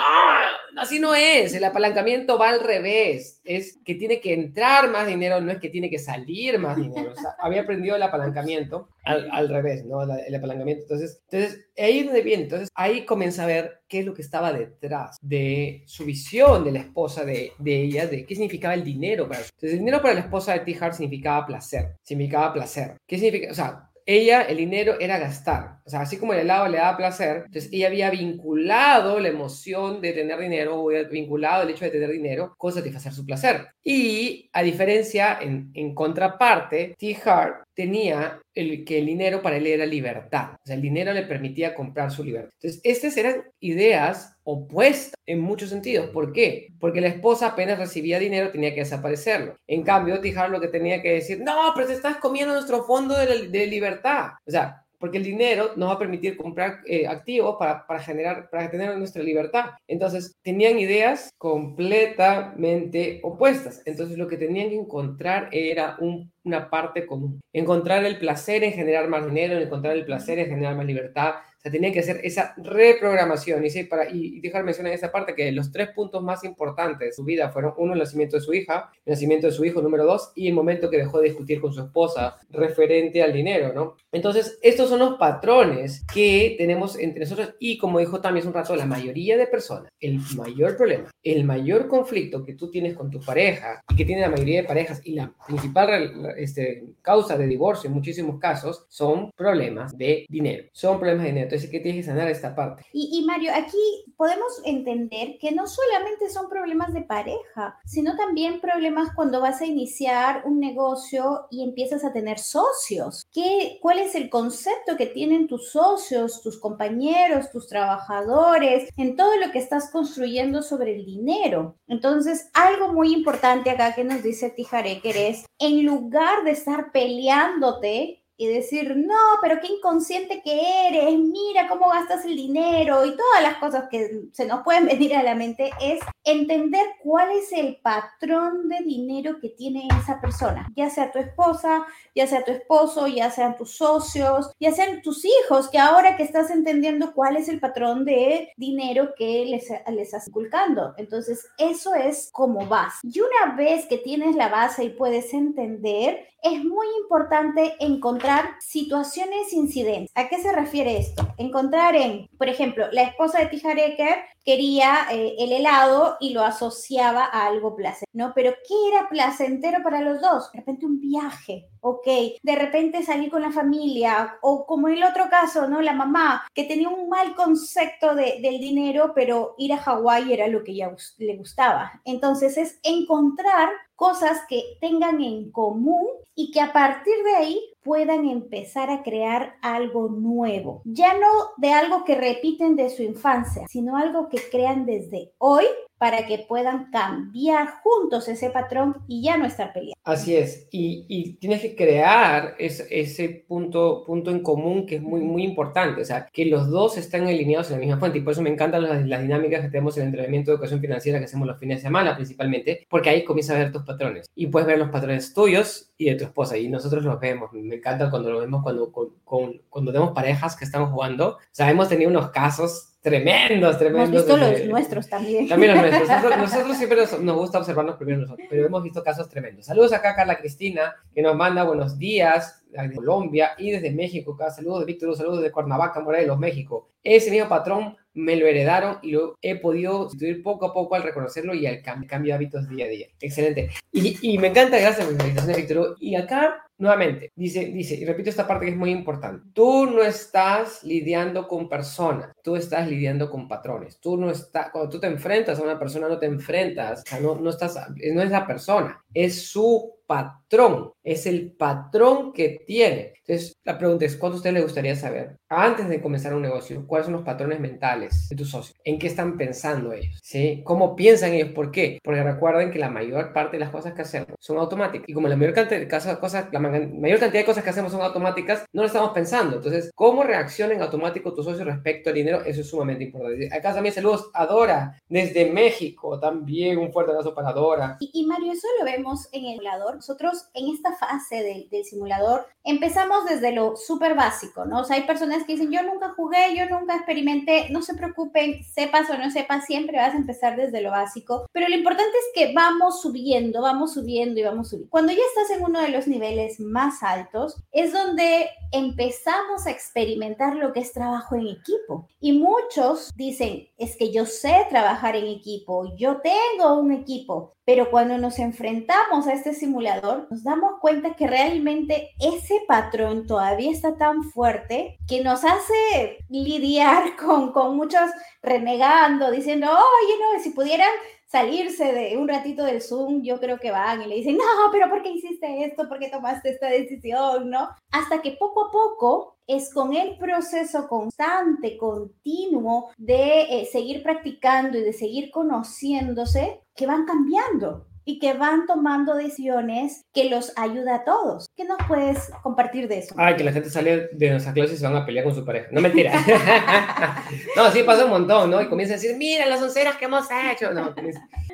así 0.78 0.98
no 0.98 1.14
es, 1.14 1.54
el 1.54 1.62
apalancamiento 1.62 2.38
va 2.38 2.48
al 2.48 2.60
revés, 2.60 3.42
es 3.44 3.78
que 3.84 3.94
tiene 3.94 4.20
que 4.20 4.32
entrar 4.32 4.90
más 4.90 5.06
dinero, 5.06 5.42
no 5.42 5.52
es 5.52 5.58
que 5.58 5.68
tiene 5.68 5.90
que 5.90 5.98
salir 5.98 6.58
más 6.58 6.76
dinero. 6.76 7.12
O 7.12 7.20
sea, 7.20 7.36
había 7.38 7.62
aprendido 7.62 7.96
el 7.96 8.02
apalancamiento 8.02 8.88
al, 9.06 9.48
revés, 9.48 9.84
¿no? 9.84 10.02
El 10.02 10.34
apalancamiento. 10.34 10.82
Entonces, 10.82 11.22
entonces, 11.30 11.68
ahí 11.76 12.00
es 12.00 12.06
donde 12.06 12.22
viene, 12.22 12.42
entonces 12.44 12.68
ahí 12.74 13.04
comienza 13.04 13.44
a 13.44 13.46
ver 13.46 13.80
qué 13.88 14.00
es 14.00 14.06
lo 14.06 14.14
que 14.14 14.22
estaba 14.22 14.52
detrás 14.52 15.16
de 15.20 15.84
su 15.86 16.04
visión 16.04 16.64
de 16.64 16.72
la 16.72 16.80
esposa 16.80 17.24
de, 17.24 17.52
de 17.58 17.82
ella, 17.82 18.06
de 18.06 18.26
qué 18.26 18.34
significaba 18.34 18.74
el 18.74 18.84
dinero 18.84 19.28
para 19.28 19.40
Entonces, 19.40 19.72
el 19.72 19.78
dinero 19.78 20.02
para 20.02 20.14
la 20.14 20.20
esposa 20.20 20.52
de 20.52 20.60
T. 20.60 20.76
Hart 20.80 20.94
significaba 20.94 21.46
placer, 21.46 21.96
significaba 22.02 22.52
placer. 22.52 22.96
¿Qué 23.06 23.16
significa? 23.16 23.50
O 23.52 23.54
sea, 23.54 23.90
ella 24.06 24.42
el 24.42 24.56
dinero 24.56 24.98
era 25.00 25.18
gastar. 25.18 25.80
O 25.84 25.90
sea, 25.90 26.00
así 26.00 26.16
como 26.16 26.32
el 26.32 26.40
helado 26.40 26.68
le 26.68 26.78
daba 26.78 26.96
placer, 26.96 27.42
entonces 27.46 27.72
ella 27.72 27.88
había 27.88 28.10
vinculado 28.10 29.18
la 29.18 29.28
emoción 29.28 30.00
de 30.00 30.12
tener 30.12 30.38
dinero, 30.38 30.80
o 30.80 30.88
vinculado 31.10 31.64
el 31.64 31.70
hecho 31.70 31.84
de 31.84 31.90
tener 31.90 32.10
dinero 32.10 32.54
con 32.56 32.72
satisfacer 32.72 33.12
su 33.12 33.26
placer. 33.26 33.66
Y 33.82 34.48
a 34.52 34.62
diferencia, 34.62 35.38
en, 35.40 35.70
en 35.74 35.94
contraparte, 35.94 36.94
T. 36.96 37.18
Hart 37.24 37.65
tenía 37.76 38.40
el, 38.54 38.84
que 38.84 38.98
el 38.98 39.06
dinero 39.06 39.42
para 39.42 39.58
él 39.58 39.66
era 39.66 39.84
libertad. 39.84 40.54
O 40.54 40.66
sea, 40.66 40.74
el 40.74 40.82
dinero 40.82 41.12
le 41.12 41.22
permitía 41.22 41.74
comprar 41.74 42.10
su 42.10 42.24
libertad. 42.24 42.50
Entonces, 42.60 42.80
estas 42.82 43.16
eran 43.18 43.44
ideas 43.60 44.34
opuestas 44.44 45.14
en 45.26 45.40
muchos 45.40 45.68
sentidos. 45.68 46.08
¿Por 46.08 46.32
qué? 46.32 46.68
Porque 46.80 47.02
la 47.02 47.08
esposa 47.08 47.48
apenas 47.48 47.78
recibía 47.78 48.18
dinero 48.18 48.50
tenía 48.50 48.74
que 48.74 48.80
desaparecerlo. 48.80 49.56
En 49.66 49.82
cambio, 49.82 50.20
Tijar 50.20 50.48
lo 50.48 50.60
que 50.60 50.68
tenía 50.68 51.02
que 51.02 51.12
decir, 51.12 51.40
no, 51.40 51.72
pero 51.74 51.86
te 51.86 51.92
estás 51.92 52.16
comiendo 52.16 52.54
nuestro 52.54 52.82
fondo 52.84 53.14
de, 53.14 53.48
de 53.48 53.66
libertad. 53.66 54.30
O 54.46 54.50
sea, 54.50 54.85
porque 54.98 55.18
el 55.18 55.24
dinero 55.24 55.72
nos 55.76 55.88
va 55.88 55.94
a 55.94 55.98
permitir 55.98 56.36
comprar 56.36 56.80
eh, 56.86 57.06
activos 57.06 57.56
para, 57.58 57.86
para, 57.86 58.00
generar, 58.00 58.48
para 58.50 58.70
tener 58.70 58.96
nuestra 58.96 59.22
libertad. 59.22 59.70
Entonces, 59.86 60.36
tenían 60.42 60.78
ideas 60.78 61.30
completamente 61.38 63.20
opuestas. 63.22 63.82
Entonces, 63.84 64.18
lo 64.18 64.28
que 64.28 64.36
tenían 64.36 64.70
que 64.70 64.76
encontrar 64.76 65.48
era 65.52 65.98
una 66.44 66.70
parte 66.70 67.06
común. 67.06 67.40
Encontrar 67.52 68.04
el 68.04 68.18
placer 68.18 68.64
en 68.64 68.72
generar 68.72 69.08
más 69.08 69.26
dinero, 69.26 69.58
encontrar 69.58 69.96
el 69.96 70.04
placer 70.04 70.38
en 70.38 70.46
generar 70.46 70.76
más 70.76 70.86
libertad, 70.86 71.34
se 71.66 71.72
tenía 71.72 71.90
que 71.92 71.98
hacer 71.98 72.20
esa 72.22 72.54
reprogramación. 72.58 73.66
Y, 73.66 73.82
para, 73.82 74.08
y, 74.08 74.38
dejar 74.38 74.62
mencionar 74.62 74.92
esa 74.92 75.10
parte 75.10 75.34
que 75.34 75.50
los 75.50 75.72
tres 75.72 75.88
puntos 75.88 76.22
más 76.22 76.44
importantes 76.44 77.08
de 77.08 77.12
su 77.12 77.24
vida 77.24 77.50
fueron, 77.50 77.74
uno, 77.76 77.92
el 77.94 77.98
nacimiento 77.98 78.36
de 78.36 78.42
su 78.42 78.54
hija, 78.54 78.92
el 79.04 79.14
nacimiento 79.14 79.48
de 79.48 79.52
su 79.52 79.64
hijo, 79.64 79.82
número 79.82 80.04
dos, 80.04 80.30
y 80.36 80.46
el 80.46 80.54
momento 80.54 80.88
que 80.88 80.98
dejó 80.98 81.18
de 81.18 81.30
discutir 81.30 81.60
con 81.60 81.72
su 81.72 81.80
esposa 81.80 82.38
referente 82.50 83.20
al 83.20 83.32
dinero, 83.32 83.72
¿no? 83.72 83.96
Entonces, 84.12 84.60
estos 84.62 84.88
son 84.88 85.00
los 85.00 85.18
patrones 85.18 86.04
que 86.14 86.54
tenemos 86.56 86.96
entre 87.00 87.20
nosotros 87.20 87.56
y 87.58 87.78
como 87.78 87.98
dijo 87.98 88.20
también 88.20 88.46
un 88.46 88.54
rato, 88.54 88.76
la 88.76 88.86
mayoría 88.86 89.36
de 89.36 89.48
personas, 89.48 89.90
el 89.98 90.20
mayor 90.36 90.76
problema, 90.76 91.10
el 91.24 91.42
mayor 91.42 91.88
conflicto 91.88 92.44
que 92.44 92.54
tú 92.54 92.70
tienes 92.70 92.94
con 92.94 93.10
tu 93.10 93.18
pareja 93.20 93.82
y 93.90 93.96
que 93.96 94.04
tiene 94.04 94.20
la 94.20 94.30
mayoría 94.30 94.62
de 94.62 94.68
parejas 94.68 95.00
y 95.04 95.14
la 95.14 95.32
principal 95.46 96.32
este, 96.36 96.84
causa 97.02 97.36
de 97.36 97.48
divorcio 97.48 97.88
en 97.88 97.94
muchísimos 97.94 98.38
casos 98.38 98.86
son 98.88 99.32
problemas 99.36 99.98
de 99.98 100.26
dinero, 100.28 100.68
son 100.72 101.00
problemas 101.00 101.24
de 101.24 101.30
dinero 101.30 101.55
que 101.62 101.80
tienes 101.80 102.04
que 102.04 102.10
sanar 102.12 102.28
esta 102.28 102.54
parte. 102.54 102.84
Y, 102.92 103.22
Mario, 103.24 103.52
aquí 103.54 104.04
podemos 104.16 104.60
entender 104.64 105.38
que 105.40 105.52
no 105.52 105.66
solamente 105.66 106.30
son 106.30 106.48
problemas 106.48 106.92
de 106.92 107.02
pareja, 107.02 107.78
sino 107.84 108.16
también 108.16 108.60
problemas 108.60 109.10
cuando 109.14 109.40
vas 109.40 109.60
a 109.60 109.66
iniciar 109.66 110.42
un 110.44 110.60
negocio 110.60 111.46
y 111.50 111.62
empiezas 111.62 112.04
a 112.04 112.12
tener 112.12 112.38
socios. 112.38 113.26
¿Qué, 113.32 113.78
¿Cuál 113.80 113.98
es 113.98 114.14
el 114.14 114.30
concepto 114.30 114.96
que 114.96 115.06
tienen 115.06 115.46
tus 115.46 115.70
socios, 115.70 116.42
tus 116.42 116.58
compañeros, 116.58 117.50
tus 117.50 117.68
trabajadores, 117.68 118.90
en 118.96 119.16
todo 119.16 119.36
lo 119.36 119.50
que 119.52 119.58
estás 119.58 119.90
construyendo 119.90 120.62
sobre 120.62 120.96
el 120.96 121.04
dinero? 121.04 121.76
Entonces, 121.88 122.50
algo 122.54 122.92
muy 122.92 123.12
importante 123.12 123.70
acá 123.70 123.94
que 123.94 124.04
nos 124.04 124.22
dice 124.22 124.50
Tijareker 124.50 125.16
es, 125.16 125.46
en 125.58 125.84
lugar 125.84 126.44
de 126.44 126.50
estar 126.50 126.92
peleándote, 126.92 128.22
y 128.36 128.46
decir, 128.46 128.96
no, 128.96 129.38
pero 129.40 129.60
qué 129.60 129.68
inconsciente 129.68 130.42
que 130.42 130.88
eres, 130.88 131.18
mira 131.18 131.68
cómo 131.68 131.88
gastas 131.88 132.24
el 132.24 132.36
dinero 132.36 133.04
y 133.04 133.16
todas 133.16 133.42
las 133.42 133.56
cosas 133.56 133.88
que 133.90 134.28
se 134.32 134.46
nos 134.46 134.62
pueden 134.62 134.86
venir 134.86 135.14
a 135.16 135.22
la 135.22 135.34
mente, 135.34 135.70
es 135.80 136.00
entender 136.24 136.86
cuál 137.02 137.30
es 137.32 137.52
el 137.52 137.76
patrón 137.76 138.68
de 138.68 138.78
dinero 138.84 139.38
que 139.40 139.50
tiene 139.50 139.88
esa 140.02 140.20
persona, 140.20 140.68
ya 140.76 140.90
sea 140.90 141.10
tu 141.10 141.18
esposa, 141.18 141.86
ya 142.14 142.26
sea 142.26 142.44
tu 142.44 142.52
esposo, 142.52 143.06
ya 143.06 143.30
sean 143.30 143.56
tus 143.56 143.76
socios, 143.76 144.52
ya 144.60 144.72
sean 144.72 145.02
tus 145.02 145.24
hijos, 145.24 145.68
que 145.68 145.78
ahora 145.78 146.16
que 146.16 146.22
estás 146.22 146.50
entendiendo 146.50 147.14
cuál 147.14 147.36
es 147.36 147.48
el 147.48 147.60
patrón 147.60 148.04
de 148.04 148.52
dinero 148.56 149.14
que 149.16 149.44
les, 149.46 149.68
les 149.70 150.06
estás 150.06 150.28
inculcando. 150.28 150.94
Entonces, 150.96 151.46
eso 151.58 151.94
es 151.94 152.30
como 152.32 152.66
vas. 152.66 152.94
Y 153.02 153.20
una 153.20 153.56
vez 153.56 153.86
que 153.86 153.98
tienes 153.98 154.36
la 154.36 154.48
base 154.48 154.84
y 154.84 154.90
puedes 154.90 155.32
entender, 155.32 156.26
es 156.46 156.64
muy 156.64 156.86
importante 157.02 157.74
encontrar 157.80 158.54
situaciones 158.60 159.52
incidentes. 159.52 160.12
¿A 160.14 160.28
qué 160.28 160.40
se 160.40 160.52
refiere 160.52 160.96
esto? 160.96 161.26
Encontrar 161.38 161.96
en, 161.96 162.28
por 162.38 162.48
ejemplo, 162.48 162.86
la 162.92 163.02
esposa 163.02 163.40
de 163.40 163.46
Tijareker 163.46 164.14
quería 164.46 165.08
eh, 165.10 165.34
el 165.40 165.50
helado 165.50 166.16
y 166.20 166.30
lo 166.32 166.44
asociaba 166.44 167.24
a 167.24 167.46
algo 167.46 167.74
placentero, 167.74 168.12
¿no? 168.12 168.32
Pero 168.32 168.52
¿qué 168.66 168.74
era 168.88 169.08
placentero 169.08 169.82
para 169.82 170.00
los 170.00 170.20
dos? 170.20 170.52
De 170.52 170.60
repente 170.60 170.86
un 170.86 171.00
viaje, 171.00 171.68
ok, 171.80 172.06
de 172.40 172.54
repente 172.54 173.02
salir 173.02 173.28
con 173.28 173.42
la 173.42 173.50
familia, 173.50 174.38
o 174.42 174.64
como 174.64 174.88
en 174.88 174.98
el 174.98 175.04
otro 175.04 175.28
caso, 175.28 175.66
¿no? 175.68 175.82
La 175.82 175.94
mamá, 175.94 176.46
que 176.54 176.62
tenía 176.62 176.88
un 176.88 177.08
mal 177.08 177.34
concepto 177.34 178.14
de, 178.14 178.38
del 178.40 178.60
dinero, 178.60 179.12
pero 179.16 179.56
ir 179.58 179.72
a 179.72 179.78
Hawái 179.78 180.32
era 180.32 180.46
lo 180.46 180.62
que 180.62 180.72
ella 180.72 180.94
le 181.18 181.36
gustaba. 181.36 182.00
Entonces 182.04 182.56
es 182.56 182.78
encontrar 182.84 183.68
cosas 183.96 184.42
que 184.48 184.76
tengan 184.80 185.20
en 185.20 185.50
común 185.50 186.06
y 186.36 186.52
que 186.52 186.60
a 186.60 186.72
partir 186.72 187.14
de 187.24 187.34
ahí 187.34 187.75
puedan 187.86 188.28
empezar 188.28 188.90
a 188.90 189.04
crear 189.04 189.54
algo 189.62 190.08
nuevo. 190.08 190.82
Ya 190.84 191.14
no 191.14 191.28
de 191.56 191.72
algo 191.72 192.04
que 192.04 192.16
repiten 192.16 192.74
de 192.74 192.90
su 192.90 193.04
infancia, 193.04 193.64
sino 193.68 193.96
algo 193.96 194.28
que 194.28 194.40
crean 194.50 194.84
desde 194.86 195.32
hoy 195.38 195.66
para 195.98 196.26
que 196.26 196.44
puedan 196.46 196.90
cambiar 196.90 197.80
juntos 197.82 198.28
ese 198.28 198.50
patrón 198.50 198.96
y 199.08 199.22
ya 199.22 199.36
no 199.36 199.46
estar 199.46 199.72
peleando. 199.72 199.96
Así 200.04 200.36
es, 200.36 200.68
y, 200.70 201.34
tienes 201.40 201.62
que 201.62 201.74
crear 201.74 202.54
ese, 202.58 203.44
punto, 203.48 204.04
punto 204.06 204.30
en 204.30 204.42
común 204.42 204.86
que 204.86 204.96
es 204.96 205.02
muy, 205.02 205.20
muy 205.20 205.42
importante, 205.42 206.02
o 206.02 206.04
sea, 206.04 206.26
que 206.32 206.46
los 206.46 206.68
dos 206.68 206.96
están 206.96 207.26
alineados 207.26 207.68
en 207.68 207.74
la 207.74 207.80
misma 207.80 207.98
fuente, 207.98 208.18
y 208.18 208.20
por 208.20 208.32
eso 208.32 208.42
me 208.42 208.50
encantan 208.50 208.82
las, 208.82 209.22
dinámicas 209.22 209.62
que 209.62 209.68
tenemos 209.68 209.96
en 209.96 210.02
el 210.02 210.08
entrenamiento 210.08 210.50
de 210.50 210.56
educación 210.56 210.80
financiera 210.80 211.18
que 211.18 211.24
hacemos 211.24 211.46
los 211.46 211.58
fines 211.58 211.78
de 211.78 211.82
semana 211.82 212.14
principalmente, 212.14 212.86
porque 212.88 213.10
ahí 213.10 213.24
comienzas 213.24 213.56
a 213.56 213.60
ver 213.60 213.72
tus 213.72 213.82
patrones, 213.82 214.30
y 214.34 214.46
puedes 214.46 214.66
ver 214.66 214.78
los 214.78 214.90
patrones 214.90 215.32
tuyos 215.32 215.92
y 215.96 216.06
de 216.06 216.16
tu 216.16 216.24
esposa, 216.24 216.58
y 216.58 216.68
nosotros 216.68 217.04
los 217.04 217.18
vemos, 217.18 217.52
me 217.52 217.76
encanta 217.76 218.10
cuando 218.10 218.30
lo 218.30 218.40
vemos, 218.40 218.62
cuando, 218.62 218.92
con, 218.92 219.60
cuando 219.68 219.92
vemos 219.92 220.12
parejas 220.12 220.56
que 220.56 220.64
están 220.64 220.90
jugando, 220.90 221.30
o 221.30 221.38
sea, 221.50 221.70
hemos 221.70 221.88
tenido 221.88 222.10
unos 222.10 222.30
casos 222.30 222.95
tremendos, 223.06 223.78
tremendos. 223.78 224.08
Hemos 224.08 224.26
visto 224.26 224.36
los 224.36 224.66
nuestros 224.66 225.08
también. 225.08 225.46
También 225.46 225.74
los 225.74 225.82
nuestros. 225.82 226.38
Nosotros, 226.38 226.76
siempre 226.76 226.98
nos, 227.20 227.36
gusta 227.36 227.58
observarnos 227.58 227.94
primero 227.94 228.18
nosotros, 228.22 228.48
pero 228.50 228.66
hemos 228.66 228.82
visto 228.82 229.04
casos 229.04 229.28
tremendos. 229.28 229.66
Saludos 229.66 229.92
acá 229.92 230.10
a 230.10 230.16
Carla 230.16 230.38
Cristina, 230.38 230.92
que 231.14 231.22
nos 231.22 231.36
manda 231.36 231.62
buenos 231.62 232.00
días 232.00 232.64
de 232.68 232.92
Colombia 232.92 233.52
y 233.58 233.70
desde 233.70 233.92
México. 233.92 234.34
Acá. 234.34 234.50
Saludos 234.50 234.80
de 234.80 234.86
Víctor, 234.86 235.16
saludos 235.16 235.40
de 235.40 235.52
Cuernavaca, 235.52 236.00
Morelos, 236.00 236.36
México. 236.36 236.90
Ese 237.04 237.30
mismo 237.30 237.48
patrón 237.48 237.96
me 238.14 238.34
lo 238.34 238.44
heredaron 238.44 238.98
y 239.02 239.12
lo 239.12 239.36
he 239.40 239.54
podido 239.54 240.04
sustituir 240.08 240.42
poco 240.42 240.66
a 240.66 240.74
poco 240.74 240.96
al 240.96 241.04
reconocerlo 241.04 241.54
y 241.54 241.64
al 241.66 241.82
cambio 241.82 242.08
de 242.24 242.32
hábitos 242.32 242.68
día 242.68 242.86
a 242.86 242.88
día. 242.88 243.06
Excelente. 243.20 243.70
Y, 243.92 244.18
y 244.32 244.38
me 244.38 244.48
encanta, 244.48 244.80
gracias 244.80 245.06
por 245.06 245.14
la 245.14 245.22
invitación, 245.22 245.56
Víctor. 245.56 245.96
Y 246.00 246.16
acá 246.16 246.65
Nuevamente, 246.78 247.32
dice, 247.34 247.66
dice, 247.66 247.94
y 247.94 248.04
repito 248.04 248.28
esta 248.28 248.46
parte 248.46 248.66
que 248.66 248.72
es 248.72 248.76
muy 248.76 248.90
importante, 248.90 249.48
tú 249.54 249.86
no 249.86 250.02
estás 250.02 250.84
lidiando 250.84 251.48
con 251.48 251.70
personas, 251.70 252.32
tú 252.42 252.54
estás 252.54 252.86
lidiando 252.88 253.30
con 253.30 253.48
patrones, 253.48 253.98
tú 253.98 254.18
no 254.18 254.30
estás, 254.30 254.70
cuando 254.70 254.90
tú 254.90 255.00
te 255.00 255.06
enfrentas 255.06 255.58
a 255.58 255.62
una 255.62 255.78
persona, 255.78 256.06
no 256.06 256.18
te 256.18 256.26
enfrentas, 256.26 257.00
o 257.00 257.08
sea, 257.08 257.20
no, 257.20 257.36
no 257.36 257.48
estás, 257.48 257.78
no 258.12 258.22
es 258.22 258.30
la 258.30 258.46
persona, 258.46 259.02
es 259.14 259.46
su 259.48 259.95
patrón, 260.06 260.92
es 261.02 261.26
el 261.26 261.52
patrón 261.52 262.32
que 262.32 262.62
tiene. 262.66 263.14
Entonces, 263.26 263.56
la 263.64 263.76
pregunta 263.76 264.04
es, 264.04 264.16
¿cuánto 264.16 264.36
usted 264.36 264.52
le 264.52 264.62
gustaría 264.62 264.94
saber 264.94 265.36
antes 265.48 265.88
de 265.88 266.00
comenzar 266.00 266.32
un 266.32 266.42
negocio? 266.42 266.86
¿Cuáles 266.86 267.06
son 267.06 267.14
los 267.14 267.24
patrones 267.24 267.58
mentales 267.58 268.28
de 268.28 268.36
tus 268.36 268.50
socios? 268.50 268.78
¿En 268.84 269.00
qué 269.00 269.08
están 269.08 269.36
pensando 269.36 269.92
ellos? 269.92 270.20
¿Sí? 270.22 270.62
¿Cómo 270.64 270.94
piensan 270.94 271.32
ellos? 271.32 271.50
¿Por 271.50 271.72
qué? 271.72 271.98
Porque 272.04 272.22
recuerden 272.22 272.70
que 272.70 272.78
la 272.78 272.88
mayor 272.88 273.32
parte 273.32 273.56
de 273.56 273.64
las 273.64 273.70
cosas 273.70 273.94
que 273.94 274.02
hacemos 274.02 274.28
son 274.38 274.58
automáticas. 274.58 275.08
Y 275.08 275.12
como 275.12 275.26
la 275.26 275.36
mayor 275.36 275.54
cantidad 275.54 275.80
de 275.80 275.88
cosas, 275.88 276.48
la 276.52 276.60
mayor 276.60 277.18
cantidad 277.18 277.40
de 277.40 277.44
cosas 277.44 277.64
que 277.64 277.70
hacemos 277.70 277.90
son 277.90 278.02
automáticas, 278.02 278.64
no 278.72 278.82
lo 278.82 278.86
estamos 278.86 279.10
pensando. 279.10 279.56
Entonces, 279.56 279.90
¿cómo 279.94 280.22
reaccionan 280.22 280.80
automático 280.80 281.34
tus 281.34 281.46
socios 281.46 281.66
respecto 281.66 282.10
al 282.10 282.16
dinero? 282.16 282.44
Eso 282.44 282.60
es 282.60 282.68
sumamente 282.68 283.04
importante. 283.04 283.48
Acá 283.52 283.74
también 283.74 283.94
saludos 283.94 284.30
a 284.34 284.46
Dora 284.46 285.00
desde 285.08 285.50
México. 285.50 286.20
También 286.20 286.78
un 286.78 286.92
fuerte 286.92 287.10
abrazo 287.10 287.34
para 287.34 287.52
Dora. 287.52 287.96
Y, 287.98 288.10
y 288.12 288.26
Mario, 288.26 288.52
eso 288.52 288.68
lo 288.78 288.84
vemos 288.84 289.28
en 289.32 289.46
el 289.46 289.64
lado 289.64 289.95
nosotros 289.96 290.48
en 290.54 290.72
esta 290.72 290.96
fase 290.96 291.42
del, 291.42 291.68
del 291.68 291.84
simulador 291.84 292.46
empezamos 292.62 293.24
desde 293.24 293.52
lo 293.52 293.76
súper 293.76 294.14
básico, 294.14 294.64
¿no? 294.64 294.80
O 294.80 294.84
sea, 294.84 294.96
hay 294.96 295.02
personas 295.02 295.44
que 295.44 295.52
dicen, 295.52 295.70
yo 295.70 295.82
nunca 295.82 296.14
jugué, 296.14 296.56
yo 296.56 296.68
nunca 296.68 296.96
experimenté, 296.96 297.68
no 297.70 297.82
se 297.82 297.94
preocupen, 297.94 298.64
sepas 298.64 299.08
o 299.10 299.16
no 299.16 299.30
sepas, 299.30 299.66
siempre 299.66 299.96
vas 299.96 300.14
a 300.14 300.18
empezar 300.18 300.56
desde 300.56 300.80
lo 300.80 300.90
básico, 300.90 301.46
pero 301.52 301.68
lo 301.68 301.74
importante 301.76 302.16
es 302.18 302.26
que 302.34 302.52
vamos 302.52 303.00
subiendo, 303.02 303.62
vamos 303.62 303.94
subiendo 303.94 304.40
y 304.40 304.44
vamos 304.44 304.70
subiendo. 304.70 304.90
Cuando 304.90 305.12
ya 305.12 305.22
estás 305.34 305.56
en 305.56 305.64
uno 305.64 305.80
de 305.80 305.88
los 305.88 306.06
niveles 306.06 306.60
más 306.60 307.02
altos, 307.02 307.56
es 307.72 307.92
donde 307.92 308.48
empezamos 308.72 309.66
a 309.66 309.70
experimentar 309.70 310.56
lo 310.56 310.72
que 310.72 310.80
es 310.80 310.92
trabajo 310.92 311.36
en 311.36 311.46
equipo. 311.46 312.08
Y 312.20 312.32
muchos 312.32 313.12
dicen, 313.16 313.68
es 313.78 313.96
que 313.96 314.12
yo 314.12 314.26
sé 314.26 314.66
trabajar 314.68 315.16
en 315.16 315.26
equipo, 315.26 315.94
yo 315.96 316.20
tengo 316.20 316.78
un 316.78 316.92
equipo, 316.92 317.55
pero 317.66 317.90
cuando 317.90 318.16
nos 318.16 318.38
enfrentamos 318.38 319.26
a 319.26 319.32
este 319.32 319.52
simulador, 319.52 320.28
nos 320.30 320.44
damos 320.44 320.78
cuenta 320.80 321.16
que 321.16 321.26
realmente 321.26 322.10
ese 322.20 322.60
patrón 322.68 323.26
todavía 323.26 323.72
está 323.72 323.96
tan 323.96 324.22
fuerte 324.22 324.98
que 325.08 325.24
nos 325.24 325.44
hace 325.44 326.24
lidiar 326.28 327.16
con, 327.22 327.50
con 327.52 327.76
muchos 327.76 328.08
renegando, 328.40 329.32
diciendo, 329.32 329.66
oye, 329.66 330.14
no, 330.20 330.42
si 330.42 330.50
pudieran 330.50 330.88
salirse 331.26 331.92
de 331.92 332.16
un 332.16 332.28
ratito 332.28 332.64
del 332.64 332.80
Zoom, 332.80 333.22
yo 333.22 333.38
creo 333.40 333.58
que 333.58 333.70
van 333.70 334.02
y 334.02 334.06
le 334.06 334.16
dicen, 334.16 334.36
no, 334.36 334.44
pero 334.72 334.88
¿por 334.88 335.02
qué 335.02 335.10
hiciste 335.10 335.64
esto? 335.64 335.88
¿Por 335.88 335.98
qué 335.98 336.08
tomaste 336.08 336.50
esta 336.50 336.68
decisión? 336.68 337.50
¿No? 337.50 337.68
Hasta 337.90 338.22
que 338.22 338.32
poco 338.32 338.66
a 338.66 338.70
poco 338.70 339.36
es 339.46 339.72
con 339.72 339.94
el 339.94 340.16
proceso 340.18 340.88
constante, 340.88 341.76
continuo 341.76 342.90
de 342.96 343.42
eh, 343.42 343.68
seguir 343.70 344.02
practicando 344.02 344.78
y 344.78 344.82
de 344.82 344.92
seguir 344.92 345.30
conociéndose 345.30 346.62
que 346.74 346.86
van 346.86 347.04
cambiando 347.04 347.86
y 348.08 348.20
que 348.20 348.34
van 348.34 348.66
tomando 348.66 349.16
decisiones 349.16 350.06
que 350.14 350.30
los 350.30 350.52
ayuda 350.56 350.94
a 350.94 351.04
todos. 351.04 351.48
¿Qué 351.56 351.64
nos 351.64 351.76
puedes 351.88 352.30
compartir 352.42 352.86
de 352.86 352.98
eso? 352.98 353.14
Ay, 353.18 353.34
que 353.34 353.42
la 353.42 353.52
gente 353.52 353.68
sale 353.68 354.08
de 354.12 354.30
nuestra 354.30 354.52
clase 354.52 354.74
y 354.74 354.76
se 354.76 354.86
van 354.86 354.94
a 354.94 355.04
pelear 355.04 355.24
con 355.24 355.34
su 355.34 355.44
pareja. 355.44 355.66
No, 355.72 355.80
mentira. 355.80 356.12
no, 357.56 357.70
sí 357.72 357.82
pasa 357.82 358.04
un 358.04 358.12
montón, 358.12 358.48
¿no? 358.48 358.62
Y 358.62 358.68
comienza 358.68 358.94
a 358.94 358.96
decir, 358.96 359.16
mira 359.16 359.44
las 359.46 359.60
onceras 359.60 359.96
que 359.96 360.04
hemos 360.04 360.24
hecho. 360.52 360.72
No, 360.72 360.94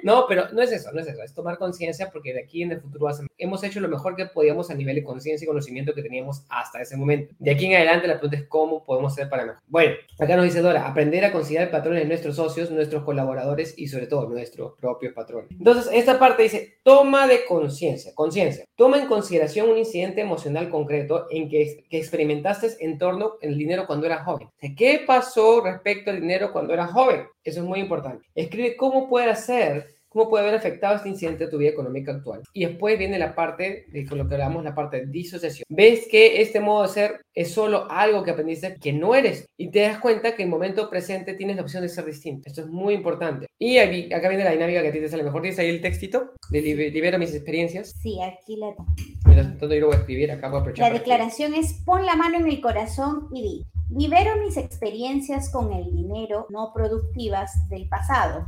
no 0.02 0.26
pero 0.28 0.50
no 0.52 0.60
es 0.60 0.72
eso, 0.72 0.92
no 0.92 1.00
es 1.00 1.06
eso. 1.06 1.22
Es 1.22 1.32
tomar 1.32 1.56
conciencia 1.56 2.10
porque 2.10 2.34
de 2.34 2.42
aquí 2.42 2.62
en 2.62 2.72
el 2.72 2.80
futuro 2.82 3.08
hemos 3.38 3.64
hecho 3.64 3.80
lo 3.80 3.88
mejor 3.88 4.14
que 4.14 4.26
podíamos 4.26 4.70
a 4.70 4.74
nivel 4.74 4.96
de 4.96 5.04
conciencia 5.04 5.46
y 5.46 5.48
conocimiento 5.48 5.94
que 5.94 6.02
teníamos 6.02 6.44
hasta 6.50 6.82
ese 6.82 6.98
momento. 6.98 7.34
De 7.38 7.50
aquí 7.50 7.64
en 7.64 7.76
adelante 7.76 8.06
la 8.06 8.14
pregunta 8.18 8.36
es 8.36 8.46
cómo 8.46 8.84
podemos 8.84 9.14
hacer 9.14 9.30
para 9.30 9.46
mejor. 9.46 9.62
Bueno, 9.68 9.94
acá 10.20 10.36
nos 10.36 10.44
dice 10.44 10.60
Dora, 10.60 10.86
aprender 10.86 11.24
a 11.24 11.32
considerar 11.32 11.70
patrones 11.70 12.02
de 12.02 12.08
nuestros 12.08 12.36
socios, 12.36 12.70
nuestros 12.70 13.04
colaboradores 13.04 13.74
y 13.78 13.88
sobre 13.88 14.06
todo 14.06 14.28
nuestros 14.28 14.74
propios 14.78 15.14
patrones. 15.14 15.50
Entonces, 15.50 15.88
esta 15.94 16.18
parte 16.18 16.41
dice, 16.42 16.78
toma 16.82 17.26
de 17.26 17.44
conciencia, 17.44 18.12
conciencia. 18.14 18.64
Toma 18.76 18.98
en 18.98 19.06
consideración 19.06 19.70
un 19.70 19.78
incidente 19.78 20.20
emocional 20.20 20.68
concreto 20.68 21.26
en 21.30 21.48
que, 21.48 21.84
que 21.88 21.98
experimentaste 21.98 22.76
en 22.80 22.98
torno 22.98 23.34
al 23.42 23.56
dinero 23.56 23.86
cuando 23.86 24.06
eras 24.06 24.24
joven. 24.24 24.48
¿Qué 24.76 25.02
pasó 25.06 25.60
respecto 25.60 26.10
al 26.10 26.20
dinero 26.20 26.52
cuando 26.52 26.72
eras 26.72 26.92
joven? 26.92 27.26
Eso 27.42 27.60
es 27.60 27.66
muy 27.66 27.80
importante. 27.80 28.26
Escribe 28.34 28.76
cómo 28.76 29.08
puede 29.08 29.34
ser 29.36 30.01
cómo 30.12 30.28
puede 30.28 30.44
haber 30.44 30.58
afectado 30.58 30.96
este 30.96 31.08
incidente 31.08 31.44
a 31.44 31.50
tu 31.50 31.58
vida 31.58 31.70
económica 31.70 32.12
actual. 32.12 32.42
Y 32.52 32.66
después 32.66 32.98
viene 32.98 33.18
la 33.18 33.34
parte 33.34 33.86
de 33.90 34.06
con 34.06 34.18
lo 34.18 34.28
que 34.28 34.34
hablamos, 34.34 34.62
la 34.64 34.74
parte 34.74 35.00
de 35.00 35.06
disociación. 35.06 35.64
Ves 35.68 36.06
que 36.10 36.42
este 36.42 36.60
modo 36.60 36.82
de 36.82 36.88
ser 36.88 37.20
es 37.34 37.50
solo 37.50 37.90
algo 37.90 38.22
que 38.22 38.30
aprendiste 38.30 38.76
que 38.80 38.92
no 38.92 39.14
eres 39.14 39.46
y 39.56 39.70
te 39.70 39.80
das 39.80 39.98
cuenta 39.98 40.34
que 40.34 40.42
en 40.42 40.48
el 40.48 40.50
momento 40.50 40.90
presente 40.90 41.34
tienes 41.34 41.56
la 41.56 41.62
opción 41.62 41.82
de 41.82 41.88
ser 41.88 42.04
distinto. 42.04 42.48
Esto 42.48 42.62
es 42.62 42.66
muy 42.68 42.94
importante. 42.94 43.46
Y 43.58 43.78
acá 43.78 44.28
viene 44.28 44.44
la 44.44 44.52
dinámica 44.52 44.82
que 44.82 44.88
a 44.88 44.92
ti 44.92 45.00
te 45.00 45.08
sale 45.08 45.22
mejor. 45.22 45.42
¿Tienes 45.42 45.58
ahí 45.58 45.70
el 45.70 45.80
textito 45.80 46.32
de 46.50 46.60
libero 46.60 47.18
mis 47.18 47.34
experiencias? 47.34 47.94
Sí, 48.02 48.18
aquí 48.22 48.56
la 48.56 48.74
tengo. 48.74 49.70
yo 49.74 49.80
lo 49.80 49.86
voy 49.86 49.96
a 49.96 49.98
escribir 50.00 50.30
acá. 50.30 50.48
Voy 50.48 50.60
a 50.76 50.80
la 50.80 50.90
declaración 50.90 51.54
es 51.54 51.72
pon 51.84 52.04
la 52.04 52.16
mano 52.16 52.38
en 52.38 52.48
el 52.48 52.60
corazón 52.60 53.28
y 53.32 53.42
di. 53.42 53.66
Libero 53.94 54.36
mis 54.42 54.56
experiencias 54.56 55.50
con 55.50 55.72
el 55.72 55.92
dinero 55.92 56.46
no 56.50 56.72
productivas 56.74 57.68
del 57.68 57.88
pasado 57.88 58.46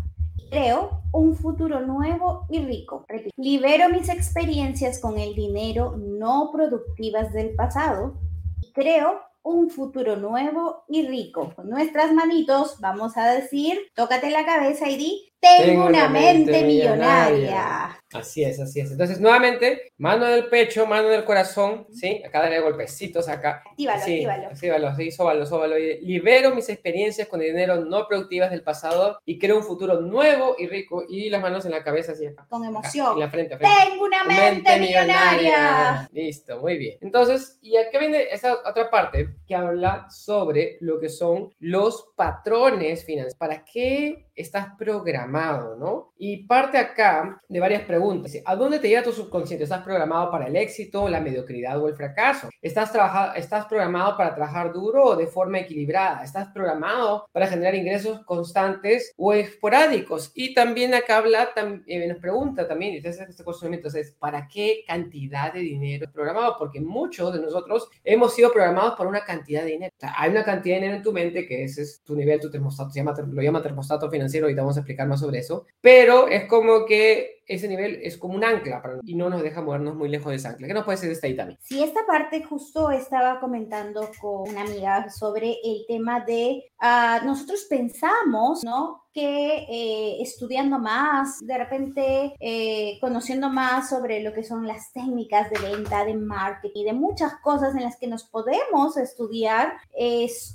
creo 0.51 1.03
un 1.13 1.37
futuro 1.37 1.81
nuevo 1.81 2.47
y 2.51 2.61
rico. 2.61 3.05
libero 3.37 3.89
mis 3.89 4.09
experiencias 4.09 4.99
con 5.01 5.19
el 5.19 5.35
dinero 5.35 5.97
no 5.97 6.51
productivas 6.53 7.33
del 7.33 7.55
pasado 7.55 8.15
y 8.61 8.73
creo 8.73 9.21
un 9.43 9.69
futuro 9.69 10.17
nuevo 10.17 10.85
y 10.89 11.07
rico. 11.07 11.53
Con 11.55 11.69
nuestras 11.69 12.13
manitos 12.13 12.81
vamos 12.81 13.17
a 13.17 13.31
decir, 13.31 13.79
tócate 13.95 14.31
la 14.31 14.47
cabeza 14.47 14.89
y 14.89 14.97
di, 14.97 15.34
tengo, 15.59 15.87
una, 15.87 16.09
mente, 16.09 16.65
millonaria. 16.65 18.01
Así 18.13 18.45
es, 18.45 18.61
así 18.61 18.81
es. 18.81 18.93
Entonces, 18.93 19.21
nuevamente, 19.21 19.93
mano 19.99 20.27
del 20.27 20.47
pecho, 20.47 20.87
mano 20.87 21.09
del 21.09 21.25
corazón, 21.25 21.87
¿sí? 21.93 22.23
Acá 22.25 22.43
darle 22.43 22.61
golpecitos 22.61 23.29
acá. 23.29 23.63
Actívalo, 23.69 24.05
sí, 24.05 24.13
actívalo. 24.13 24.47
Actívalo, 24.49 24.97
sí, 24.97 25.11
sóbalo, 25.11 25.47
sóbalo. 25.47 25.77
Libero 25.77 26.55
mis 26.55 26.69
experiencias 26.69 27.27
con 27.27 27.41
dinero 27.41 27.85
no 27.85 28.07
productivas 28.07 28.51
del 28.51 28.63
pasado 28.63 29.19
y 29.25 29.39
creo 29.39 29.57
un 29.57 29.65
futuro 29.65 30.01
nuevo 30.01 30.55
y 30.59 30.69
rico. 30.69 31.05
Y 31.09 31.29
las 31.29 31.43
manos 31.43 31.65
en 31.65 31.73
la 31.73 31.83
cabeza, 31.83 32.13
así 32.13 32.27
acá. 32.27 32.47
Con 32.49 32.65
emoción. 32.65 33.15
en 33.15 33.21
la 33.21 33.31
frente, 33.31 33.57
Tengo 33.57 34.05
una 34.05 34.25
mente, 34.25 34.79
millonaria. 34.79 36.09
Listo, 36.13 36.61
muy 36.61 36.79
bien. 36.79 36.99
Entonces, 37.01 37.59
y 37.63 37.77
aquí 37.77 37.99
viene 37.99 38.29
esa 38.31 38.55
otra 38.65 38.91
parte 38.91 39.35
que 39.47 39.57
habla 39.57 40.09
sobre 40.09 40.79
lo 40.81 41.01
que 41.01 41.09
son 41.09 41.53
los 41.59 42.13
patrones 42.15 43.05
financieros. 43.05 43.35
¿Para 43.35 43.65
qué 43.65 44.27
estás 44.35 44.69
programado, 44.79 45.77
¿no? 45.77 46.13
Y 46.17 46.47
parte 46.47 46.79
acá 46.79 47.41
de 47.49 47.61
varias 47.61 47.83
preguntas. 47.83 48.33
¿A 48.45 48.57
dónde 48.57 48.79
te 48.79 48.89
lleva 48.89 49.03
tu 49.03 49.13
subconsciente? 49.13 49.65
¿Estás 49.65 49.83
programado 49.83 50.31
para 50.31 50.47
el 50.47 50.57
éxito, 50.57 51.09
la 51.09 51.21
mediocridad 51.21 51.81
o 51.81 51.89
el 51.89 51.95
fracaso? 51.95 52.49
¿Estás, 52.61 52.93
¿Estás 53.37 53.67
programado 53.67 54.17
para 54.17 54.35
trabajar 54.35 54.73
duro 54.73 55.05
o 55.05 55.17
de 55.17 55.27
forma 55.27 55.61
equilibrada? 55.61 56.23
¿Estás 56.23 56.49
programado 56.49 57.29
para 57.33 57.47
generar 57.47 57.75
ingresos 57.75 58.25
constantes 58.25 59.13
o 59.17 59.33
esporádicos? 59.33 60.33
Y 60.35 60.55
también 60.55 60.95
acá 60.95 61.19
habla, 61.19 61.51
también, 61.55 62.09
nos 62.09 62.19
pregunta 62.19 62.67
también, 62.67 62.95
y 62.95 62.97
este 62.99 63.45
cuestionamiento 63.45 63.89
es, 63.89 64.13
¿para 64.13 64.49
qué 64.49 64.85
cantidad 64.87 65.53
de 65.53 65.61
dinero 65.61 66.07
es 66.07 66.13
programado? 66.13 66.57
Porque 66.59 66.81
muchos 66.81 67.33
de 67.33 67.41
nosotros 67.41 67.89
hemos 68.03 68.35
sido 68.35 68.53
programados 68.53 68.95
por 68.95 69.07
una 69.07 69.25
cantidad 69.25 69.63
de 69.63 69.71
dinero. 69.73 69.93
hay 70.17 70.31
una 70.31 70.45
cantidad 70.45 70.77
de 70.77 70.81
dinero 70.81 70.97
en 70.97 71.03
tu 71.03 71.13
mente 71.13 71.47
que 71.47 71.65
ese 71.65 71.83
es 71.83 72.03
tu 72.03 72.15
nivel, 72.15 72.41
tu 72.41 72.51
termostato, 72.51 72.91
se 72.91 73.01
llama, 73.01 73.15
lo 73.17 73.43
llama 73.43 73.63
termostato 73.63 74.11
financiero, 74.11 74.24
ahorita 74.45 74.63
vamos 74.63 74.77
a 74.77 74.81
explicar 74.81 75.09
más 75.09 75.21
sobre 75.21 75.39
eso, 75.39 75.67
pero 75.81 76.29
es 76.29 76.47
como 76.47 76.87
que 76.87 77.34
ese 77.47 77.69
nivel 77.69 78.01
es 78.03 78.17
como 78.17 78.35
un 78.35 78.45
ancla 78.45 78.83
para, 78.83 78.99
y 79.05 79.15
no 79.15 79.31
nos 79.31 79.43
deja 79.43 79.63
movernos 79.63 79.95
muy 79.95 80.09
lejos 80.09 80.31
de 80.31 80.37
ese 80.37 80.49
ancla. 80.49 80.67
¿Qué 80.67 80.75
nos 80.75 80.85
puede 80.85 80.97
decir 80.97 81.09
de 81.09 81.15
esta 81.15 81.43
también? 81.43 81.59
Sí, 81.63 81.83
esta 81.83 82.07
parte 82.07 82.43
justo 82.43 82.91
estaba 82.91 83.41
comentando 83.41 84.11
con 84.21 84.49
una 84.51 84.63
amiga 84.63 85.11
sobre 85.11 85.57
el 85.65 85.85
tema 85.87 86.21
de 86.21 86.65
uh, 86.81 87.25
nosotros 87.25 87.67
pensamos, 87.69 88.63
¿no? 88.65 89.03
que 89.15 89.65
eh, 89.71 90.23
estudiando 90.23 90.81
más, 90.81 91.39
de 91.39 91.57
repente 91.57 92.35
eh, 92.41 92.99
conociendo 93.01 93.49
más 93.49 93.89
sobre 93.89 94.21
lo 94.21 94.33
que 94.33 94.43
son 94.43 94.67
las 94.67 94.93
técnicas 94.93 95.49
de 95.51 95.61
venta, 95.61 96.05
de 96.05 96.17
marketing 96.17 96.81
y 96.81 96.85
de 96.85 96.95
muchas 96.95 97.37
cosas 97.37 97.77
en 97.77 97.85
las 97.85 97.97
que 97.97 98.09
nos 98.09 98.25
podemos 98.25 98.97
estudiar, 98.97 99.75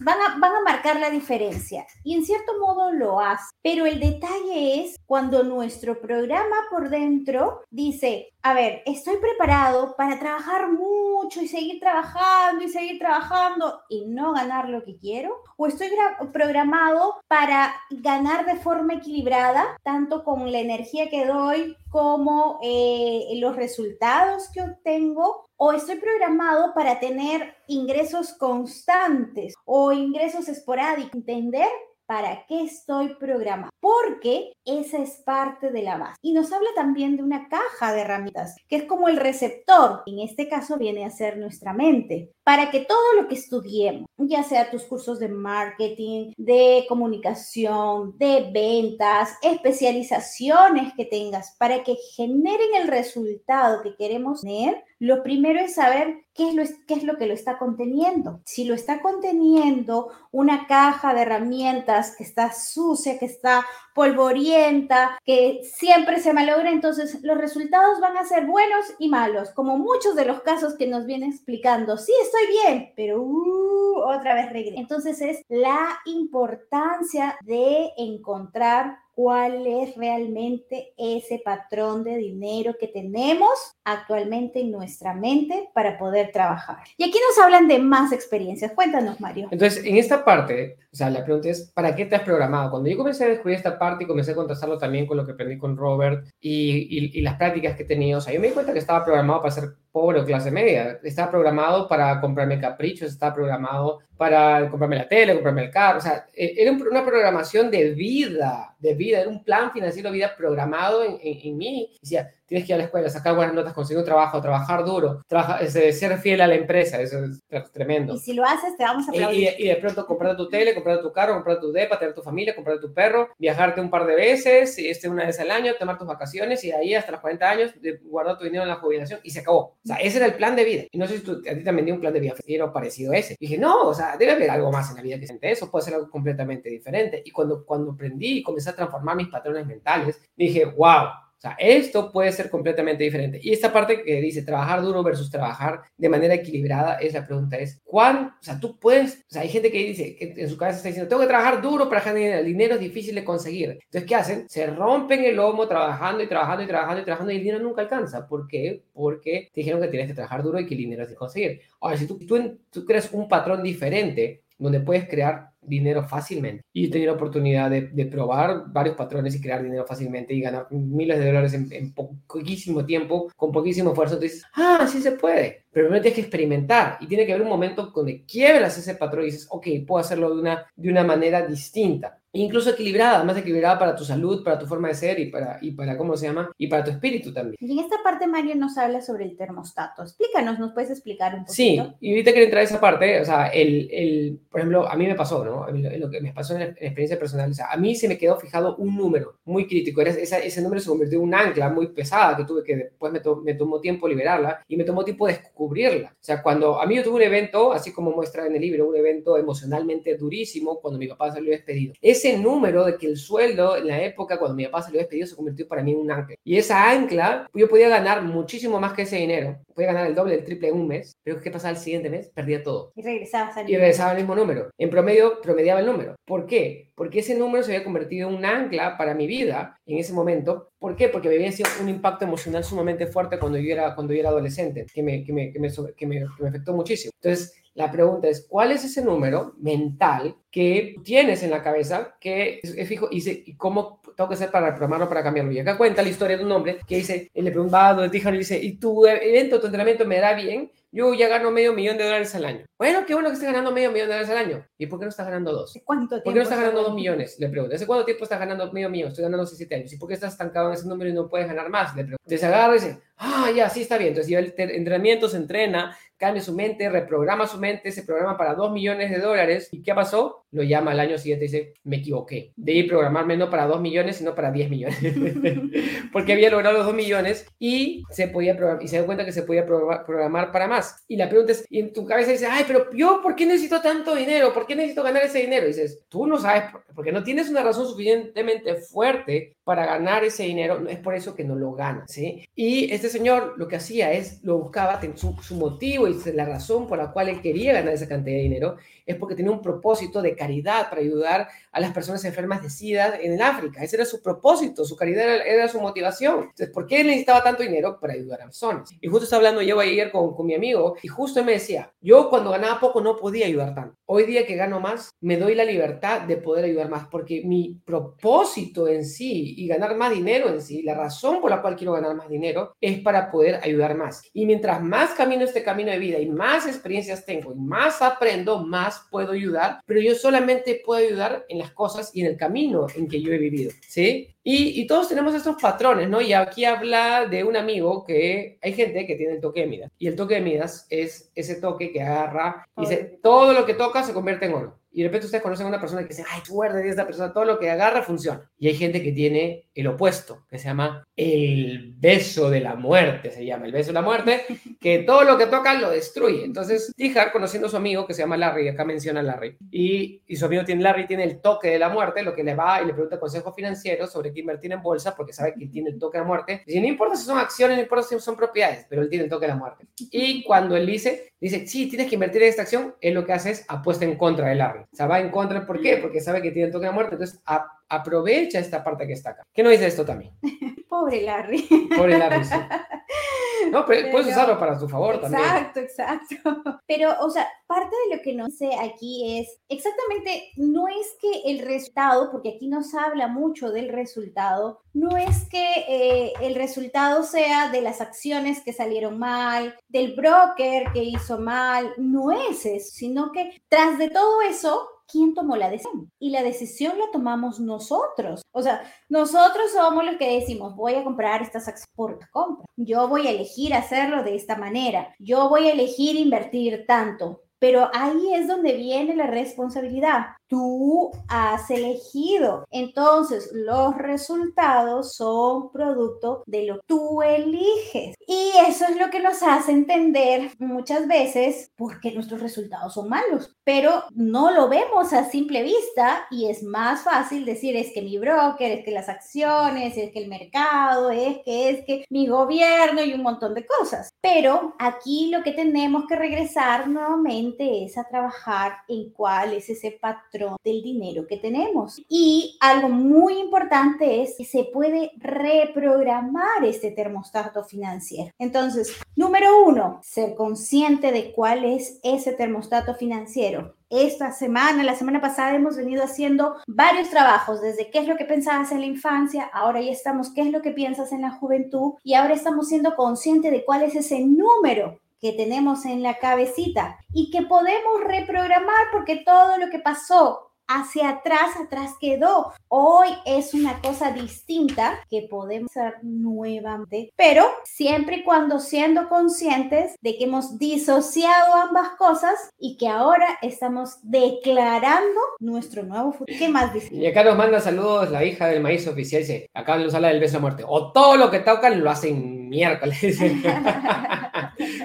van, 0.01 0.17
a, 0.21 0.39
van 0.39 0.55
a 0.55 0.61
marcar 0.65 0.99
la 0.99 1.09
diferencia. 1.09 1.85
Y 2.03 2.15
en 2.15 2.25
cierto 2.25 2.59
modo 2.59 2.91
lo 2.91 3.21
hace. 3.21 3.45
Pero 3.61 3.85
el 3.85 4.01
detalle 4.01 4.83
es 4.83 4.97
cuando 5.05 5.43
nuestro 5.43 6.01
programa 6.01 6.57
por 6.69 6.78
dentro 6.87 7.63
dice, 7.69 8.31
a 8.41 8.53
ver, 8.53 8.83
estoy 8.85 9.17
preparado 9.17 9.95
para 9.97 10.17
trabajar 10.17 10.71
mucho 10.71 11.41
y 11.41 11.47
seguir 11.49 11.79
trabajando 11.81 12.63
y 12.63 12.69
seguir 12.69 12.97
trabajando 12.97 13.81
y 13.89 14.05
no 14.05 14.31
ganar 14.31 14.69
lo 14.69 14.85
que 14.85 14.97
quiero, 14.97 15.35
o 15.57 15.67
estoy 15.67 15.89
programado 16.31 17.15
para 17.27 17.75
ganar 17.89 18.45
de 18.45 18.55
forma 18.55 18.93
equilibrada, 18.93 19.77
tanto 19.83 20.23
con 20.23 20.51
la 20.51 20.59
energía 20.59 21.09
que 21.09 21.25
doy 21.25 21.75
como 21.89 22.59
eh, 22.63 23.27
los 23.35 23.57
resultados 23.57 24.49
que 24.53 24.61
obtengo, 24.61 25.49
o 25.57 25.73
estoy 25.73 25.97
programado 25.97 26.73
para 26.73 27.01
tener 27.01 27.57
ingresos 27.67 28.31
constantes 28.33 29.53
o 29.65 29.91
ingresos 29.91 30.47
esporádicos, 30.47 31.15
entender 31.15 31.67
para 32.09 32.43
qué 32.47 32.63
estoy 32.63 33.13
programado, 33.19 33.69
porque 33.79 34.53
esa 34.65 34.97
es 34.97 35.21
parte 35.23 35.71
de 35.71 35.83
la 35.83 35.99
base. 35.99 36.15
Y 36.23 36.33
nos 36.33 36.51
habla 36.51 36.69
también 36.73 37.15
de 37.15 37.21
una 37.21 37.47
caja 37.49 37.93
de 37.93 38.01
herramientas, 38.01 38.55
que 38.67 38.77
es 38.77 38.83
como 38.85 39.09
el 39.09 39.17
receptor, 39.17 40.01
en 40.07 40.17
este 40.21 40.49
caso 40.49 40.79
viene 40.79 41.05
a 41.05 41.11
ser 41.11 41.37
nuestra 41.37 41.71
mente, 41.71 42.31
para 42.43 42.71
que 42.71 42.79
todo 42.79 43.13
lo 43.15 43.27
que 43.27 43.35
estudiemos, 43.35 44.07
ya 44.17 44.41
sea 44.41 44.71
tus 44.71 44.85
cursos 44.85 45.19
de 45.19 45.27
marketing, 45.27 46.33
de 46.35 46.85
comunicación, 46.89 48.17
de 48.17 48.49
ventas, 48.51 49.37
especializaciones 49.43 50.91
que 50.97 51.05
tengas, 51.05 51.55
para 51.59 51.83
que 51.83 51.95
generen 52.15 52.73
el 52.81 52.87
resultado 52.87 53.83
que 53.83 53.95
queremos 53.95 54.41
tener, 54.41 54.83
lo 54.97 55.21
primero 55.21 55.59
es 55.59 55.75
saber 55.75 56.25
qué 56.39 56.47
es, 56.47 56.55
lo, 56.55 56.63
qué 56.87 56.93
es 56.93 57.03
lo 57.03 57.17
que 57.17 57.25
lo 57.25 57.33
está 57.33 57.57
conteniendo. 57.57 58.39
Si 58.45 58.63
lo 58.63 58.73
está 58.73 59.01
conteniendo 59.01 60.07
una 60.31 60.67
caja 60.67 61.13
de 61.13 61.23
herramientas 61.23 62.15
que 62.15 62.23
está 62.23 62.53
sucia, 62.53 63.19
que 63.19 63.25
está 63.25 63.65
polvorienta, 63.93 65.19
que 65.25 65.59
siempre 65.63 66.21
se 66.21 66.31
malogra, 66.31 66.71
entonces 66.71 67.19
los 67.23 67.37
resultados 67.37 67.99
van 67.99 68.15
a 68.15 68.23
ser 68.23 68.45
buenos 68.45 68.85
y 68.99 69.09
malos, 69.09 69.49
como 69.49 69.77
muchos 69.77 70.15
de 70.15 70.23
los 70.23 70.41
casos 70.41 70.75
que 70.75 70.87
nos 70.87 71.05
viene 71.05 71.27
explicando. 71.27 71.97
Sí, 71.97 72.13
estoy 72.21 72.47
bien, 72.47 72.93
pero 72.95 73.21
uh, 73.21 73.99
otra 74.05 74.33
vez 74.33 74.49
regreso. 74.49 74.79
Entonces 74.79 75.19
es 75.19 75.41
la 75.49 75.99
importancia 76.05 77.37
de 77.41 77.91
encontrar 77.97 78.99
cuál 79.19 79.67
es 79.67 79.97
realmente 79.97 80.93
ese 80.97 81.41
patrón 81.43 82.05
de 82.05 82.15
dinero 82.15 82.75
que 82.79 82.87
tenemos 82.87 83.49
actualmente 83.83 84.61
en 84.61 84.71
nuestra 84.71 85.13
mente 85.13 85.67
para 85.73 85.97
poder 85.97 86.31
trabajar. 86.31 86.77
Y 86.95 87.03
aquí 87.03 87.17
nos 87.27 87.43
hablan 87.43 87.67
de 87.67 87.79
más 87.79 88.13
experiencias. 88.13 88.71
Cuéntanos, 88.71 89.19
Mario. 89.19 89.49
Entonces, 89.51 89.83
en 89.83 89.97
esta 89.97 90.23
parte, 90.23 90.77
o 90.89 90.95
sea, 90.95 91.09
la 91.09 91.25
pregunta 91.25 91.49
es, 91.49 91.69
¿para 91.73 91.93
qué 91.97 92.05
te 92.05 92.15
has 92.15 92.21
programado? 92.21 92.71
Cuando 92.71 92.89
yo 92.89 92.95
comencé 92.95 93.25
a 93.25 93.27
descubrir 93.27 93.57
esta 93.57 93.77
parte 93.77 94.05
y 94.05 94.07
comencé 94.07 94.31
a 94.31 94.35
contrastarlo 94.35 94.77
también 94.77 95.05
con 95.05 95.17
lo 95.17 95.25
que 95.25 95.33
aprendí 95.33 95.57
con 95.57 95.75
Robert 95.75 96.25
y, 96.39 97.19
y 97.19 97.21
las 97.21 97.35
prácticas 97.35 97.75
que 97.75 97.83
he 97.83 97.87
tenido, 97.87 98.19
o 98.19 98.21
sea, 98.21 98.33
yo 98.33 98.39
me 98.39 98.47
di 98.47 98.53
cuenta 98.53 98.71
que 98.71 98.79
estaba 98.79 99.03
programado 99.03 99.41
para 99.41 99.51
ser 99.51 99.73
pobre 99.99 100.21
o 100.21 100.25
clase 100.25 100.49
media. 100.49 100.97
Estaba 101.03 101.29
programado 101.29 101.87
para 101.87 102.21
comprarme 102.21 102.59
caprichos, 102.59 103.09
estaba 103.09 103.35
programado 103.35 103.99
para 104.15 104.69
comprarme 104.69 104.95
la 104.95 105.07
tele, 105.07 105.33
comprarme 105.33 105.65
el 105.65 105.71
carro. 105.71 105.97
O 105.97 106.01
sea, 106.01 106.25
e, 106.33 106.55
era 106.57 106.71
una 106.71 107.05
programación 107.05 107.69
de 107.69 107.91
vida, 107.91 108.75
de 108.79 108.93
vida, 108.93 109.19
era 109.19 109.29
un 109.29 109.43
plan 109.43 109.71
financiero 109.73 110.09
de 110.09 110.15
vida 110.15 110.33
programado 110.37 111.03
en, 111.03 111.17
en, 111.21 111.39
en 111.43 111.57
mí. 111.57 111.97
Decía, 112.01 112.31
tienes 112.49 112.67
que 112.67 112.73
ir 112.73 112.75
a 112.75 112.77
la 112.79 112.83
escuela, 112.85 113.09
sacar 113.09 113.35
buenas 113.35 113.55
notas, 113.55 113.73
conseguir 113.73 113.99
un 113.99 114.05
trabajo, 114.05 114.41
trabajar 114.41 114.83
duro, 114.83 115.21
trabajar, 115.27 115.65
ser 115.69 116.17
fiel 116.17 116.41
a 116.41 116.47
la 116.47 116.55
empresa, 116.55 116.99
eso 116.99 117.19
es 117.23 117.71
tremendo. 117.71 118.15
Y 118.15 118.19
si 118.19 118.33
lo 118.33 118.43
haces, 118.43 118.75
te 118.75 118.83
vamos 118.83 119.07
a 119.07 119.11
aplaudir. 119.11 119.53
Y, 119.57 119.65
y, 119.65 119.67
de 119.67 119.75
pronto 119.77 120.05
comprar 120.05 120.35
tu 120.35 120.49
tele, 120.49 120.73
comprar 120.73 121.01
tu 121.01 121.11
carro, 121.13 121.35
comprar 121.35 121.59
tu 121.59 121.71
depa, 121.71 121.97
tener 121.97 122.13
tu 122.13 122.21
familia, 122.21 122.55
comprar 122.55 122.79
tu 122.79 122.93
perro, 122.93 123.29
viajarte 123.37 123.79
un 123.79 123.89
par 123.89 124.05
de 124.05 124.15
veces, 124.15 124.77
este 124.77 125.07
una 125.07 125.25
vez 125.25 125.39
al 125.39 125.51
año, 125.51 125.73
tomar 125.79 125.97
tus 125.97 126.07
vacaciones 126.07 126.63
y 126.63 126.71
ahí 126.71 126.95
hasta 126.95 127.11
los 127.11 127.21
40 127.21 127.49
años 127.49 127.71
guardar 128.03 128.37
tu 128.37 128.43
dinero 128.43 128.63
en 128.63 128.69
la 128.69 128.75
jubilación 128.75 129.19
y 129.23 129.29
se 129.29 129.39
acabó. 129.39 129.77
O 129.83 129.87
sea, 129.87 129.97
ese 129.97 130.17
era 130.17 130.25
el 130.25 130.33
plan 130.33 130.55
de 130.55 130.63
vida. 130.63 130.83
Y 130.91 130.97
no 130.97 131.07
sé 131.07 131.17
si 131.17 131.23
tú, 131.23 131.41
a 131.49 131.53
ti 131.53 131.63
también 131.63 131.85
dio 131.85 131.95
un 131.95 132.01
plan 132.01 132.13
de 132.13 132.19
vida 132.19 132.33
financiero 132.33 132.73
parecido 132.73 133.11
a 133.13 133.17
ese. 133.17 133.35
Y 133.39 133.47
dije, 133.47 133.57
no, 133.57 133.83
o 133.83 133.93
sea, 133.93 134.17
debe 134.17 134.33
haber 134.33 134.49
algo 134.49 134.71
más 134.71 134.89
en 134.89 134.97
la 134.97 135.01
vida 135.01 135.19
que 135.19 135.27
siente 135.27 135.51
eso, 135.51 135.69
puede 135.69 135.85
ser 135.85 135.95
algo 135.95 136.09
completamente 136.09 136.69
diferente. 136.69 137.21
Y 137.23 137.31
cuando, 137.31 137.65
cuando 137.65 137.91
aprendí 137.91 138.39
y 138.39 138.43
comencé 138.43 138.69
a 138.69 138.75
transformar 138.75 139.15
mis 139.15 139.29
patrones 139.29 139.65
mentales, 139.65 140.19
dije, 140.35 140.65
wow, 140.65 141.09
o 141.39 141.41
sea, 141.41 141.55
esto 141.57 142.11
puede 142.11 142.33
ser 142.33 142.49
completamente 142.49 143.01
diferente. 143.01 143.39
Y 143.41 143.53
esta 143.53 143.71
parte 143.71 144.03
que 144.03 144.19
dice 144.19 144.41
trabajar 144.41 144.81
duro 144.81 145.01
versus 145.01 145.31
trabajar 145.31 145.83
de 145.95 146.09
manera 146.09 146.33
equilibrada, 146.33 146.95
es 146.95 147.13
la 147.13 147.25
pregunta 147.25 147.55
es, 147.57 147.79
¿cuán? 147.85 148.33
O 148.41 148.43
sea, 148.43 148.59
tú 148.59 148.77
puedes, 148.77 149.19
o 149.19 149.29
sea, 149.29 149.43
hay 149.43 149.47
gente 149.47 149.71
que 149.71 149.77
dice, 149.77 150.17
que 150.17 150.33
en 150.35 150.49
su 150.49 150.57
cabeza 150.57 150.79
está 150.79 150.89
diciendo, 150.89 151.07
tengo 151.07 151.21
que 151.21 151.29
trabajar 151.29 151.61
duro 151.61 151.87
para 151.87 152.01
generar 152.01 152.43
dinero, 152.43 152.75
es 152.75 152.81
difícil 152.81 153.15
de 153.15 153.23
conseguir. 153.23 153.79
Entonces, 153.85 154.03
¿qué 154.03 154.15
hacen? 154.15 154.49
Se 154.49 154.67
rompen 154.67 155.23
el 155.23 155.37
lomo 155.37 155.65
trabajando 155.65 156.21
y 156.21 156.27
trabajando 156.27 156.63
y 156.65 156.67
trabajando 156.67 157.01
y 157.01 157.05
trabajando 157.05 157.31
y 157.31 157.37
el 157.37 157.43
dinero 157.43 157.63
nunca 157.63 157.83
alcanza. 157.83 158.27
¿Por 158.27 158.45
qué? 158.45 158.83
Porque 158.91 159.49
te 159.53 159.61
dijeron 159.61 159.79
que 159.79 159.87
tienes 159.87 160.09
que 160.09 160.15
trabajar 160.15 160.43
duro 160.43 160.59
y 160.59 160.65
que 160.65 160.73
el 160.73 160.81
dinero 160.81 161.03
es 161.03 161.09
de 161.09 161.15
conseguir. 161.15 161.61
Ahora, 161.79 161.95
si 161.95 162.05
tú, 162.05 162.19
tú, 162.19 162.59
tú 162.69 162.83
creas 162.83 163.13
un 163.13 163.29
patrón 163.29 163.63
diferente, 163.63 164.41
donde 164.57 164.81
puedes 164.81 165.07
crear 165.07 165.48
dinero 165.61 166.03
fácilmente. 166.03 166.63
Y 166.73 166.85
he 166.85 166.91
tenido 166.91 167.11
la 167.11 167.17
oportunidad 167.17 167.69
de, 167.69 167.87
de, 167.87 168.05
probar 168.05 168.65
varios 168.67 168.95
patrones 168.95 169.35
y 169.35 169.41
crear 169.41 169.63
dinero 169.63 169.85
fácilmente 169.85 170.33
y 170.33 170.41
ganar 170.41 170.67
miles 170.71 171.19
de 171.19 171.25
dólares 171.25 171.53
en, 171.53 171.71
en 171.71 171.93
poquísimo 171.93 172.85
tiempo, 172.85 173.31
con 173.35 173.51
poquísimo 173.51 173.91
esfuerzo. 173.91 174.15
Entonces, 174.15 174.43
ah, 174.53 174.87
sí 174.91 175.01
se 175.01 175.13
puede. 175.13 175.65
Pero 175.71 175.87
primero 175.87 176.01
tienes 176.01 176.15
que 176.15 176.21
experimentar 176.21 176.97
y 176.99 177.07
tiene 177.07 177.25
que 177.25 177.33
haber 177.33 177.43
un 177.43 177.51
momento 177.51 177.91
donde 177.93 178.25
quiebras 178.25 178.77
ese 178.77 178.95
patrón 178.95 179.23
y 179.23 179.27
dices, 179.27 179.47
ok, 179.49 179.67
puedo 179.87 179.99
hacerlo 179.99 180.33
de 180.33 180.41
una, 180.41 180.65
de 180.75 180.89
una 180.89 181.03
manera 181.03 181.45
distinta 181.45 182.19
incluso 182.33 182.69
equilibrada, 182.71 183.23
más 183.23 183.37
equilibrada 183.37 183.79
para 183.79 183.95
tu 183.95 184.05
salud, 184.05 184.43
para 184.43 184.59
tu 184.59 184.65
forma 184.65 184.87
de 184.89 184.93
ser 184.93 185.19
y 185.19 185.27
para, 185.27 185.57
y 185.61 185.71
para, 185.71 185.97
¿cómo 185.97 186.15
se 186.15 186.27
llama? 186.27 186.51
Y 186.57 186.67
para 186.67 186.83
tu 186.83 186.91
espíritu 186.91 187.33
también. 187.33 187.55
Y 187.59 187.71
en 187.71 187.79
esta 187.79 187.97
parte 188.03 188.27
Mario 188.27 188.55
nos 188.55 188.77
habla 188.77 189.01
sobre 189.01 189.25
el 189.25 189.35
termostato. 189.35 190.03
Explícanos, 190.03 190.59
¿nos 190.59 190.73
puedes 190.73 190.91
explicar 190.91 191.33
un 191.33 191.45
poquito? 191.45 191.53
Sí, 191.53 191.81
y 191.99 192.11
ahorita 192.11 192.31
quiero 192.31 192.45
entrar 192.45 192.61
a 192.61 192.65
esa 192.65 192.79
parte, 192.79 193.21
o 193.21 193.25
sea, 193.25 193.47
el, 193.47 193.89
el, 193.91 194.39
por 194.49 194.59
ejemplo, 194.59 194.87
a 194.87 194.95
mí 194.95 195.07
me 195.07 195.15
pasó, 195.15 195.43
¿no? 195.43 195.67
Lo 195.69 196.09
que 196.09 196.21
me 196.21 196.33
pasó 196.33 196.53
en, 196.53 196.59
la, 196.59 196.65
experiencia 196.65 197.17
personal, 197.17 197.51
o 197.51 197.53
sea, 197.53 197.71
a 197.71 197.77
mí 197.77 197.95
se 197.95 198.07
me 198.07 198.17
quedó 198.17 198.37
fijado 198.37 198.75
un 198.77 198.95
número 198.95 199.39
muy 199.45 199.67
crítico, 199.67 200.01
Era, 200.01 200.11
esa, 200.11 200.39
ese 200.39 200.61
número 200.61 200.79
se 200.79 200.89
convirtió 200.89 201.19
en 201.19 201.25
un 201.25 201.33
ancla 201.33 201.69
muy 201.69 201.87
pesada 201.87 202.37
que 202.37 202.45
tuve 202.45 202.63
que 202.63 202.75
después 202.75 203.11
me, 203.11 203.19
to, 203.19 203.37
me 203.37 203.55
tomó 203.55 203.79
tiempo 203.79 204.07
liberarla 204.07 204.63
y 204.67 204.77
me 204.77 204.83
tomó 204.83 205.03
tiempo 205.03 205.27
descubrirla. 205.27 206.09
O 206.09 206.23
sea, 206.23 206.41
cuando 206.41 206.79
a 206.79 206.85
mí 206.85 206.95
yo 206.95 207.03
tuve 207.03 207.15
un 207.15 207.21
evento, 207.23 207.71
así 207.71 207.91
como 207.91 208.11
muestra 208.11 208.45
en 208.45 208.55
el 208.55 208.61
libro, 208.61 208.87
un 208.87 208.95
evento 208.95 209.37
emocionalmente 209.37 210.15
durísimo 210.15 210.79
cuando 210.79 210.99
mi 210.99 211.07
papá 211.07 211.31
salió 211.31 211.51
despedido. 211.51 211.93
Ese 212.19 212.37
número 212.37 212.83
de 212.83 212.97
que 212.97 213.07
el 213.07 213.15
sueldo 213.15 213.77
en 213.77 213.87
la 213.87 214.03
época 214.03 214.37
cuando 214.37 214.53
mi 214.53 214.65
papá 214.65 214.81
salió 214.81 214.99
despedido 214.99 215.25
se 215.25 215.37
convirtió 215.37 215.65
para 215.69 215.81
mí 215.81 215.93
en 215.93 215.99
un 215.99 216.11
ancla. 216.11 216.35
Y 216.43 216.57
esa 216.57 216.91
ancla, 216.91 217.47
yo 217.53 217.69
podía 217.69 217.87
ganar 217.87 218.23
muchísimo 218.23 218.77
más 218.77 218.91
que 218.91 219.03
ese 219.03 219.15
dinero. 219.15 219.57
Podía 219.73 219.93
ganar 219.93 220.07
el 220.07 220.15
doble, 220.15 220.35
el 220.35 220.43
triple 220.43 220.67
en 220.67 220.75
un 220.75 220.87
mes. 220.89 221.15
Pero 221.23 221.39
¿qué 221.39 221.49
pasaba 221.49 221.71
el 221.71 221.77
siguiente 221.77 222.09
mes? 222.09 222.29
Perdía 222.35 222.61
todo. 222.61 222.91
Y 222.93 223.03
regresaba 223.03 223.53
al 223.55 223.69
Y 223.69 223.77
regresaba 223.77 224.11
al 224.11 224.17
mismo 224.17 224.35
número. 224.35 224.69
En 224.77 224.89
promedio, 224.89 225.39
promediaba 225.39 225.79
el 225.79 225.85
número. 225.85 226.15
¿Por 226.25 226.45
qué? 226.45 226.91
Porque 226.93 227.19
ese 227.19 227.35
número 227.35 227.63
se 227.63 227.71
había 227.71 227.85
convertido 227.85 228.27
en 228.27 228.35
un 228.35 228.43
ancla 228.43 228.97
para 228.97 229.13
mi 229.13 229.25
vida 229.25 229.79
en 229.85 229.99
ese 229.99 230.11
momento. 230.11 230.67
¿Por 230.77 230.97
qué? 230.97 231.07
Porque 231.07 231.29
me 231.29 231.35
había 231.35 231.53
sido 231.53 231.69
un 231.81 231.87
impacto 231.87 232.25
emocional 232.25 232.65
sumamente 232.65 233.07
fuerte 233.07 233.39
cuando 233.39 233.57
yo 233.57 233.71
era, 233.71 233.95
cuando 233.95 234.11
yo 234.11 234.19
era 234.19 234.27
adolescente, 234.27 234.85
que 234.93 235.01
me, 235.01 235.23
que 235.23 235.31
me, 235.31 235.53
que 235.53 235.59
me, 235.59 235.69
que 235.71 236.05
me, 236.05 236.19
que 236.19 236.43
me 236.43 236.49
afectó 236.49 236.73
muchísimo. 236.73 237.13
Entonces, 237.21 237.58
La 237.73 237.91
pregunta 237.91 238.27
es, 238.27 238.45
¿cuál 238.49 238.71
es 238.71 238.83
ese 238.83 239.03
número 239.03 239.53
mental 239.59 240.35
que 240.51 240.95
tienes 241.03 241.43
en 241.43 241.51
la 241.51 241.61
cabeza 241.61 242.15
que 242.19 242.59
es, 242.61 242.87
fijo 242.87 243.07
y, 243.11 243.27
y, 243.29 243.55
cómo 243.55 244.01
tengo 244.15 244.27
que 244.27 244.35
hacer 244.35 244.51
para 244.51 244.67
reprogramarlo, 244.67 245.07
para 245.07 245.23
cambiarlo? 245.23 245.51
Y 245.51 245.59
acá 245.59 245.77
cuenta 245.77 246.01
la 246.01 246.09
historia 246.09 246.37
de 246.37 246.43
un 246.43 246.51
hombre 246.51 246.79
que 246.87 246.97
dice, 246.97 247.31
le 247.33 247.51
preguntaba 247.51 248.03
a 248.03 248.07
dijo, 248.07 248.29
y 248.29 248.37
dice, 248.37 248.59
¿y 248.61 248.77
tu 248.77 249.05
evento, 249.05 249.59
tu 249.59 249.67
entrenamiento 249.67 250.05
me 250.05 250.19
da 250.19 250.33
bien? 250.33 250.71
yo 250.91 251.13
ya 251.13 251.27
gano 251.27 251.51
medio 251.51 251.73
millón 251.73 251.97
de 251.97 252.03
dólares 252.05 252.33
al 252.35 252.45
año. 252.45 252.65
Bueno, 252.77 253.05
qué 253.05 253.13
bueno 253.13 253.29
que 253.29 253.33
estés 253.33 253.47
ganando 253.49 253.71
medio 253.71 253.91
millón 253.91 254.07
de 254.07 254.15
dólares 254.15 254.29
al 254.29 254.37
año. 254.37 254.65
¿Y 254.77 254.87
por 254.87 254.99
qué 254.99 255.05
no 255.05 255.09
estás 255.09 255.27
ganando 255.27 255.51
dos? 255.51 255.79
¿Cuánto 255.83 256.15
tiempo? 256.15 256.23
¿Por 256.23 256.33
qué 256.33 256.39
no 256.39 256.43
estás 256.43 256.59
ganando 256.59 256.83
dos 256.83 256.95
millones? 256.95 257.39
Le 257.39 257.49
pregunto. 257.49 257.75
¿Hace 257.75 257.85
cuánto 257.85 258.05
tiempo 258.05 258.23
estás 258.23 258.39
ganando 258.39 258.71
medio 258.71 258.89
millón? 258.89 259.09
Estoy 259.09 259.23
ganando 259.23 259.43
hace 259.43 259.55
siete 259.55 259.75
años. 259.75 259.93
¿Y 259.93 259.97
por 259.97 260.07
qué 260.07 260.15
estás 260.15 260.33
estancado 260.33 260.69
en 260.69 260.73
ese 260.73 260.87
número 260.87 261.09
y 261.09 261.13
no 261.13 261.29
puedes 261.29 261.47
ganar 261.47 261.69
más? 261.69 261.95
Le 261.95 262.03
pregunto. 262.03 262.23
Entonces 262.25 262.43
agarra 262.43 262.75
y 262.75 262.79
dice, 262.79 262.99
ah, 263.17 263.51
ya, 263.55 263.69
sí 263.69 263.81
está 263.81 263.97
bien. 263.97 264.09
Entonces 264.09 264.29
lleva 264.29 264.41
el 264.41 264.71
entrenamiento, 264.71 265.29
se 265.29 265.37
entrena, 265.37 265.95
cambia 266.19 266.43
su 266.43 266.53
mente, 266.53 266.89
reprograma 266.89 267.47
su 267.47 267.57
mente, 267.57 267.91
se 267.91 268.03
programa 268.03 268.37
para 268.37 268.53
dos 268.53 268.71
millones 268.71 269.09
de 269.09 269.19
dólares. 269.19 269.69
¿Y 269.71 269.81
qué 269.81 269.95
pasó? 269.95 270.45
Lo 270.51 270.63
llama 270.63 270.91
al 270.91 270.99
año 270.99 271.17
siguiente 271.17 271.45
y 271.45 271.47
dice, 271.47 271.73
me 271.83 271.97
equivoqué. 271.97 272.51
Debí 272.57 272.83
programarme 272.83 273.37
no 273.37 273.49
para 273.49 273.65
dos 273.65 273.79
millones, 273.79 274.17
sino 274.17 274.35
para 274.35 274.51
diez 274.51 274.69
millones. 274.69 274.97
Porque 276.13 276.33
había 276.33 276.49
logrado 276.49 276.77
los 276.77 276.85
dos 276.85 276.95
millones 276.95 277.47
y 277.57 278.03
se 278.11 278.27
podía 278.27 278.57
programar, 278.57 278.83
y 278.83 278.87
se 278.89 278.97
dio 278.97 279.05
cuenta 279.05 279.25
que 279.25 279.31
se 279.31 279.43
podía 279.43 279.65
programar 279.65 280.51
para 280.51 280.67
más. 280.67 281.05
Y 281.07 281.15
la 281.15 281.29
pregunta 281.29 281.53
es, 281.53 281.65
y 281.69 281.79
en 281.79 281.93
tu 281.93 282.05
cabeza 282.05 282.31
dice, 282.31 282.47
ay, 282.47 282.65
pero 282.67 282.91
yo, 282.91 283.21
¿por 283.23 283.35
qué 283.35 283.45
necesito 283.45 283.81
tanto 283.81 284.13
dinero? 284.13 284.53
¿Por 284.53 284.67
qué 284.67 284.75
necesito 284.75 285.03
ganar 285.03 285.23
ese 285.23 285.39
dinero? 285.39 285.65
Y 285.65 285.69
dices, 285.69 286.01
tú 286.09 286.27
no 286.27 286.37
sabes, 286.37 286.63
porque 286.93 287.13
no 287.13 287.23
tienes 287.23 287.49
una 287.49 287.63
razón 287.63 287.87
suficientemente 287.87 288.75
fuerte 288.75 289.55
para 289.69 289.85
ganar 289.85 290.23
ese 290.23 290.45
dinero, 290.45 290.89
es 290.89 290.97
por 290.97 291.13
eso 291.13 291.35
que 291.35 291.43
no 291.43 291.53
lo 291.53 291.73
ganas, 291.73 292.11
¿sí? 292.11 292.43
Y 292.55 292.91
este 292.91 293.07
señor 293.07 293.53
lo 293.57 293.67
que 293.67 293.75
hacía 293.75 294.11
es, 294.13 294.43
lo 294.43 294.57
buscaba, 294.57 294.99
su, 295.13 295.35
su 295.43 295.53
motivo 295.57 296.07
y 296.07 296.15
la 296.33 296.45
razón 296.45 296.87
por 296.87 296.97
la 296.97 297.11
cual 297.11 297.29
él 297.29 297.39
quería 297.39 297.73
ganar 297.73 297.93
esa 297.93 298.07
cantidad 298.07 298.35
de 298.35 298.41
dinero 298.41 298.77
es 299.09 299.15
porque 299.15 299.33
tenía 299.33 299.51
un 299.51 299.61
propósito 299.61 300.21
de 300.21 300.35
caridad 300.35 300.87
para 300.87 301.01
ayudar 301.01 301.47
a 301.71 301.79
las 301.79 301.91
personas 301.91 302.23
enfermas 302.25 302.61
de 302.61 302.69
SIDA 302.69 303.19
en 303.19 303.33
el 303.33 303.41
África. 303.41 303.83
Ese 303.83 303.95
era 303.95 304.05
su 304.05 304.21
propósito, 304.21 304.85
su 304.85 304.95
caridad 304.95 305.47
era, 305.47 305.67
su 305.67 305.81
motivación. 305.81 306.41
Entonces, 306.41 306.69
¿por 306.69 306.85
qué 306.85 307.03
necesitaba 307.03 307.41
tanto 307.43 307.63
dinero? 307.63 307.99
Para 307.99 308.13
ayudar 308.13 308.41
a 308.41 308.45
personas. 308.45 308.91
Y 309.01 309.07
justo 309.07 309.23
estaba 309.23 309.39
hablando 309.39 309.63
yo 309.63 309.79
ayer 309.79 310.11
con, 310.11 310.35
con 310.35 310.45
mi 310.45 310.53
amigo 310.53 310.95
y 311.01 311.07
justo 311.07 311.43
me 311.43 311.53
decía, 311.53 311.91
yo 311.99 312.29
cuando 312.29 312.51
ganaba 312.51 312.79
poco 312.79 313.01
no 313.01 313.15
podía 313.15 313.47
ayudar 313.47 313.73
tanto. 313.73 313.97
Hoy 314.05 314.25
día 314.25 314.45
que 314.45 314.55
gano 314.55 314.79
más, 314.79 315.09
me 315.21 315.37
doy 315.37 315.55
la 315.55 315.65
libertad 315.65 316.21
de 316.21 316.37
poder 316.37 316.65
ayudar 316.65 316.89
más 316.89 317.07
porque 317.07 317.41
mi 317.43 317.81
propósito 317.83 318.87
en 318.87 319.05
sí 319.05 319.55
y 319.57 319.67
ganar 319.67 319.95
más 319.95 320.11
dinero 320.11 320.49
en 320.49 320.61
sí, 320.61 320.83
la 320.83 320.93
razón 320.93 321.41
por 321.41 321.49
la 321.49 321.63
cual 321.63 321.75
quiero 321.75 321.93
ganar 321.93 322.15
más 322.15 322.29
dinero 322.29 322.75
es 322.79 322.99
para 322.99 323.31
poder 323.31 323.59
ayudar 323.63 323.95
más. 323.95 324.21
Y 324.33 324.45
mientras 324.45 324.83
más 324.83 325.11
camino 325.11 325.45
este 325.45 325.63
camino 325.63 325.89
de 325.89 325.97
vida 325.97 326.19
y 326.19 326.27
más 326.27 326.67
experiencias 326.67 327.25
tengo 327.25 327.53
y 327.53 327.55
más 327.55 328.03
aprendo, 328.03 328.63
más 328.63 328.98
puedo 329.09 329.31
ayudar, 329.31 329.81
pero 329.85 330.01
yo 330.01 330.15
solamente 330.15 330.81
puedo 330.85 331.05
ayudar 331.05 331.45
en 331.49 331.59
las 331.59 331.71
cosas 331.71 332.11
y 332.13 332.21
en 332.21 332.27
el 332.27 332.37
camino 332.37 332.87
en 332.95 333.07
que 333.07 333.21
yo 333.21 333.31
he 333.31 333.37
vivido, 333.37 333.71
¿sí? 333.87 334.35
Y, 334.51 334.87
todos 334.87 335.07
tenemos 335.07 335.35
estos 335.35 335.61
patrones, 335.61 336.09
¿no? 336.09 336.21
Y 336.21 336.33
aquí 336.33 336.65
habla 336.65 337.27
de 337.27 337.43
un 337.43 337.55
amigo 337.55 338.03
que 338.03 338.57
hay 338.63 338.73
gente 338.73 339.05
que 339.05 339.15
tiene 339.15 339.33
el 339.33 339.41
toque 339.41 339.61
de 339.61 339.67
Midas. 339.67 339.91
Y 339.99 340.07
el 340.07 340.15
toque 340.15 340.35
de 340.35 340.41
Midas 340.41 340.87
es 340.89 341.31
ese 341.35 341.55
toque 341.55 341.91
que 341.91 342.01
agarra 342.01 342.65
y 342.75 342.81
dice, 342.81 343.19
todo 343.21 343.53
lo 343.53 343.65
que 343.67 343.75
toca 343.75 344.01
se 344.01 344.13
convierte 344.13 344.47
en 344.47 344.53
oro. 344.55 344.78
Y 344.91 345.01
de 345.01 345.07
repente 345.07 345.27
ustedes 345.27 345.43
conocen 345.43 345.65
a 345.65 345.69
una 345.69 345.79
persona 345.79 346.01
que 346.01 346.09
dice, 346.09 346.25
ay, 346.29 346.41
suerte 346.43 346.79
de 346.79 346.89
esta 346.89 347.05
persona, 347.05 347.31
todo 347.31 347.45
lo 347.45 347.59
que 347.59 347.69
agarra 347.69 348.01
funciona. 348.01 348.49
Y 348.57 348.67
hay 348.67 348.75
gente 348.75 349.03
que 349.03 349.11
tiene 349.11 349.69
el 349.75 349.87
opuesto, 349.87 350.45
que 350.49 350.57
se 350.57 350.65
llama 350.65 351.03
el 351.15 351.93
beso 351.97 352.49
de 352.49 352.59
la 352.59 352.75
muerte, 352.75 353.31
se 353.31 353.45
llama 353.45 353.65
el 353.65 353.71
beso 353.71 353.87
de 353.87 353.93
la 353.93 354.01
muerte, 354.01 354.45
que 354.79 354.99
todo 354.99 355.23
lo 355.23 355.37
que 355.37 355.45
toca 355.45 355.73
lo 355.75 355.89
destruye. 355.89 356.43
Entonces, 356.43 356.93
Tihar, 356.95 357.31
conociendo 357.31 357.67
a 357.67 357.71
su 357.71 357.77
amigo 357.77 358.05
que 358.05 358.13
se 358.13 358.21
llama 358.21 358.37
Larry, 358.37 358.67
acá 358.67 358.83
menciona 358.83 359.19
a 359.19 359.23
Larry, 359.23 359.57
y, 359.71 360.21
y 360.25 360.35
su 360.35 360.45
amigo 360.45 360.65
tiene 360.65 360.81
Larry, 360.81 361.07
tiene 361.07 361.23
el 361.23 361.39
toque 361.39 361.69
de 361.69 361.79
la 361.79 361.89
muerte, 361.89 362.23
lo 362.23 362.33
que 362.33 362.43
le 362.43 362.55
va 362.55 362.81
y 362.81 362.85
le 362.85 362.93
pregunta 362.93 363.19
consejos 363.19 363.53
financieros 363.55 364.11
sobre 364.11 364.33
qué 364.33 364.39
invertir 364.39 364.71
en 364.71 364.81
bolsa, 364.81 365.15
porque 365.15 365.33
sabe 365.33 365.53
que 365.57 365.67
tiene 365.67 365.91
el 365.91 365.99
toque 365.99 366.17
de 366.17 366.23
la 366.23 366.27
muerte. 366.27 366.63
Y 366.65 366.79
no 366.79 366.87
importa 366.87 367.15
si 367.15 367.25
son 367.25 367.37
acciones, 367.37 367.77
no 367.77 367.83
importa 367.83 368.03
si 368.07 368.19
son 368.19 368.35
propiedades, 368.35 368.85
pero 368.89 369.01
él 369.01 369.09
tiene 369.09 369.25
el 369.25 369.29
toque 369.29 369.45
de 369.45 369.53
la 369.53 369.57
muerte. 369.57 369.87
Y 370.11 370.43
cuando 370.43 370.75
él 370.75 370.85
dice, 370.85 371.33
dice, 371.39 371.67
sí, 371.67 371.87
tienes 371.87 372.07
que 372.07 372.15
invertir 372.15 372.43
en 372.43 372.49
esta 372.49 372.63
acción, 372.63 372.95
él 373.01 373.13
lo 373.13 373.25
que 373.25 373.33
hace 373.33 373.51
es 373.51 373.65
apuesta 373.67 374.05
en 374.05 374.15
contra 374.17 374.47
de 374.49 374.55
Larry. 374.55 374.78
O 374.91 374.95
sea, 374.95 375.07
va 375.07 375.19
en 375.19 375.29
contra, 375.29 375.65
¿por 375.65 375.81
qué? 375.81 375.97
Porque 375.97 376.21
sabe 376.21 376.41
que 376.41 376.51
tiene 376.51 376.67
el 376.67 376.71
toque 376.71 376.85
de 376.85 376.91
muerte, 376.91 377.15
entonces 377.15 377.41
aprovecha 377.87 378.59
esta 378.59 378.83
parte 378.83 379.07
que 379.07 379.13
está 379.13 379.31
acá. 379.31 379.43
¿Qué 379.53 379.63
no 379.63 379.69
dice 379.69 379.87
esto 379.87 380.05
también? 380.05 380.33
Pobre 380.89 381.21
Larry. 381.21 381.89
Pobre 381.95 382.17
Larry, 382.17 382.43
sí. 382.45 382.55
No, 383.71 383.85
pero, 383.85 384.11
puedes 384.11 384.27
usarlo 384.27 384.57
para 384.59 384.77
tu 384.77 384.87
favor 384.87 385.19
también. 385.19 385.43
Exacto, 385.43 385.79
exacto. 385.79 386.35
Pero, 386.87 387.13
o 387.21 387.29
sea, 387.29 387.47
parte 387.67 387.95
de 388.07 388.15
lo 388.15 388.21
que 388.21 388.33
nos 388.33 388.49
dice 388.49 388.71
aquí 388.79 389.39
es, 389.39 389.59
exactamente, 389.69 390.51
no 390.55 390.87
es 390.87 391.15
que 391.21 391.51
el 391.51 391.59
resultado, 391.59 392.31
porque 392.31 392.55
aquí 392.55 392.67
nos 392.67 392.93
habla 392.93 393.27
mucho 393.27 393.71
del 393.71 393.89
resultado, 393.89 394.81
no 394.93 395.17
es 395.17 395.47
que 395.49 395.85
eh, 395.87 396.33
el 396.41 396.55
resultado 396.55 397.23
sea 397.23 397.69
de 397.69 397.81
las 397.81 398.01
acciones 398.01 398.61
que 398.63 398.73
salieron 398.73 399.19
mal, 399.19 399.75
del 399.87 400.15
broker 400.15 400.91
que 400.93 401.03
hizo 401.03 401.39
mal, 401.39 401.93
no 401.97 402.31
es 402.31 402.65
eso, 402.65 402.91
sino 402.91 403.31
que 403.31 403.61
tras 403.69 403.97
de 403.97 404.09
todo 404.09 404.41
eso 404.41 404.87
quién 405.11 405.33
tomó 405.33 405.55
la 405.55 405.69
decisión. 405.69 406.11
Y 406.19 406.29
la 406.29 406.43
decisión 406.43 406.97
la 406.97 407.11
tomamos 407.11 407.59
nosotros. 407.59 408.41
O 408.51 408.61
sea, 408.61 408.81
nosotros 409.09 409.71
somos 409.71 410.05
los 410.05 410.17
que 410.17 410.39
decimos, 410.39 410.75
voy 410.75 410.95
a 410.95 411.03
comprar 411.03 411.41
estas 411.41 411.67
acciones 411.67 411.89
por 411.95 412.19
compra. 412.31 412.65
Yo 412.75 413.07
voy 413.07 413.27
a 413.27 413.31
elegir 413.31 413.73
hacerlo 413.73 414.23
de 414.23 414.35
esta 414.35 414.55
manera. 414.55 415.13
Yo 415.19 415.49
voy 415.49 415.67
a 415.67 415.73
elegir 415.73 416.15
invertir 416.15 416.85
tanto. 416.87 417.41
Pero 417.59 417.89
ahí 417.93 418.33
es 418.33 418.47
donde 418.47 418.73
viene 418.73 419.15
la 419.15 419.27
responsabilidad 419.27 420.27
tú 420.49 421.11
has 421.27 421.69
elegido. 421.69 422.65
Entonces, 422.71 423.51
los 423.53 423.95
resultados 423.97 425.13
son 425.13 425.71
producto 425.71 426.43
de 426.47 426.65
lo 426.65 426.75
que 426.75 426.81
tú 426.87 427.21
eliges. 427.21 428.15
Y 428.27 428.51
eso 428.67 428.85
es 428.85 428.97
lo 428.97 429.09
que 429.09 429.19
nos 429.19 429.41
hace 429.43 429.71
entender 429.71 430.51
muchas 430.59 431.07
veces 431.07 431.71
por 431.77 431.99
qué 432.01 432.11
nuestros 432.11 432.41
resultados 432.41 432.95
son 432.95 433.07
malos. 433.07 433.55
Pero 433.63 434.03
no 434.11 434.51
lo 434.51 434.67
vemos 434.67 435.13
a 435.13 435.29
simple 435.29 435.63
vista 435.63 436.25
y 436.31 436.49
es 436.49 436.63
más 436.63 437.03
fácil 437.03 437.45
decir 437.45 437.75
es 437.75 437.93
que 437.93 438.01
mi 438.01 438.17
broker, 438.17 438.71
es 438.71 438.83
que 438.83 438.91
las 438.91 439.09
acciones, 439.09 439.95
es 439.97 440.11
que 440.11 440.19
el 440.19 440.29
mercado, 440.29 441.11
es 441.11 441.37
que 441.45 441.69
es 441.69 441.85
que 441.85 442.05
mi 442.09 442.27
gobierno 442.27 443.03
y 443.03 443.13
un 443.13 443.21
montón 443.21 443.53
de 443.53 443.65
cosas. 443.65 444.09
Pero 444.21 444.75
aquí 444.79 445.29
lo 445.29 445.43
que 445.43 445.51
tenemos 445.51 446.05
que 446.07 446.15
regresar 446.15 446.87
nuevamente 446.87 447.85
es 447.85 447.97
a 447.97 448.05
trabajar 448.05 448.77
en 448.87 449.11
cuál 449.11 449.53
es 449.53 449.69
ese 449.69 449.91
patrón 449.91 450.38
del 450.63 450.81
dinero 450.81 451.27
que 451.27 451.37
tenemos. 451.37 452.01
Y 452.07 452.57
algo 452.59 452.89
muy 452.89 453.39
importante 453.39 454.23
es 454.23 454.35
que 454.37 454.45
se 454.45 454.65
puede 454.65 455.11
reprogramar 455.17 456.63
este 456.63 456.91
termostato 456.91 457.63
financiero. 457.63 458.31
Entonces, 458.39 458.95
número 459.15 459.63
uno, 459.65 459.99
ser 460.03 460.35
consciente 460.35 461.11
de 461.11 461.31
cuál 461.31 461.65
es 461.65 461.99
ese 462.03 462.33
termostato 462.33 462.95
financiero 462.95 463.75
esta 463.89 464.31
semana, 464.31 464.83
la 464.83 464.95
semana 464.95 465.19
pasada 465.19 465.55
hemos 465.55 465.75
venido 465.75 466.03
haciendo 466.03 466.57
varios 466.67 467.09
trabajos, 467.09 467.59
desde 467.59 467.89
qué 467.89 467.99
es 467.99 468.07
lo 468.07 468.17
que 468.17 468.25
pensabas 468.25 468.71
en 468.71 468.81
la 468.81 468.85
infancia, 468.85 469.49
ahora 469.51 469.81
ya 469.81 469.91
estamos 469.91 470.31
qué 470.31 470.41
es 470.41 470.51
lo 470.51 470.61
que 470.61 470.71
piensas 470.71 471.11
en 471.11 471.21
la 471.21 471.31
juventud 471.31 471.93
y 472.03 472.13
ahora 472.13 472.35
estamos 472.35 472.67
siendo 472.67 472.95
conscientes 472.95 473.51
de 473.51 473.65
cuál 473.65 473.81
es 473.81 473.95
ese 473.95 474.19
número 474.19 474.99
que 475.19 475.33
tenemos 475.33 475.85
en 475.85 476.03
la 476.03 476.17
cabecita 476.17 476.99
y 477.13 477.31
que 477.31 477.43
podemos 477.43 478.03
reprogramar 478.03 478.87
porque 478.91 479.17
todo 479.17 479.57
lo 479.57 479.69
que 479.69 479.79
pasó 479.79 480.49
hacia 480.69 481.09
atrás, 481.09 481.49
atrás 481.61 481.95
quedó. 481.99 482.53
Hoy 482.67 483.09
es 483.25 483.55
una 483.55 483.81
cosa 483.81 484.11
distinta 484.11 484.99
que 485.09 485.27
podemos 485.29 485.75
hacer 485.75 485.95
nuevamente, 486.03 487.11
pero 487.17 487.43
siempre 487.63 488.17
y 488.17 488.23
cuando 488.23 488.59
siendo 488.59 489.09
conscientes 489.09 489.95
de 490.01 490.17
que 490.17 490.25
hemos 490.25 490.59
disociado 490.59 491.55
ambas 491.55 491.89
cosas 491.97 492.51
y 492.59 492.77
que 492.77 492.87
ahora 492.87 493.39
estamos 493.41 493.97
declarando 494.03 495.19
nuestro 495.39 495.83
nuevo 495.83 496.11
futuro. 496.11 496.37
¿Qué 496.37 496.47
más 496.47 496.71
dice? 496.71 496.93
Y 496.93 497.07
acá 497.07 497.23
nos 497.23 497.35
manda 497.35 497.59
saludos 497.59 498.11
la 498.11 498.23
hija 498.23 498.45
del 498.45 498.61
maíz 498.61 498.87
oficial, 498.87 499.23
dice, 499.23 499.49
acá 499.55 499.75
nos 499.77 499.95
habla 499.95 500.09
del 500.09 500.19
beso 500.19 500.37
a 500.37 500.41
muerte, 500.41 500.63
o 500.67 500.91
todo 500.91 501.17
lo 501.17 501.31
que 501.31 501.39
tocan 501.39 501.83
lo 501.83 501.89
hacen 501.89 502.47
miércoles. 502.47 502.99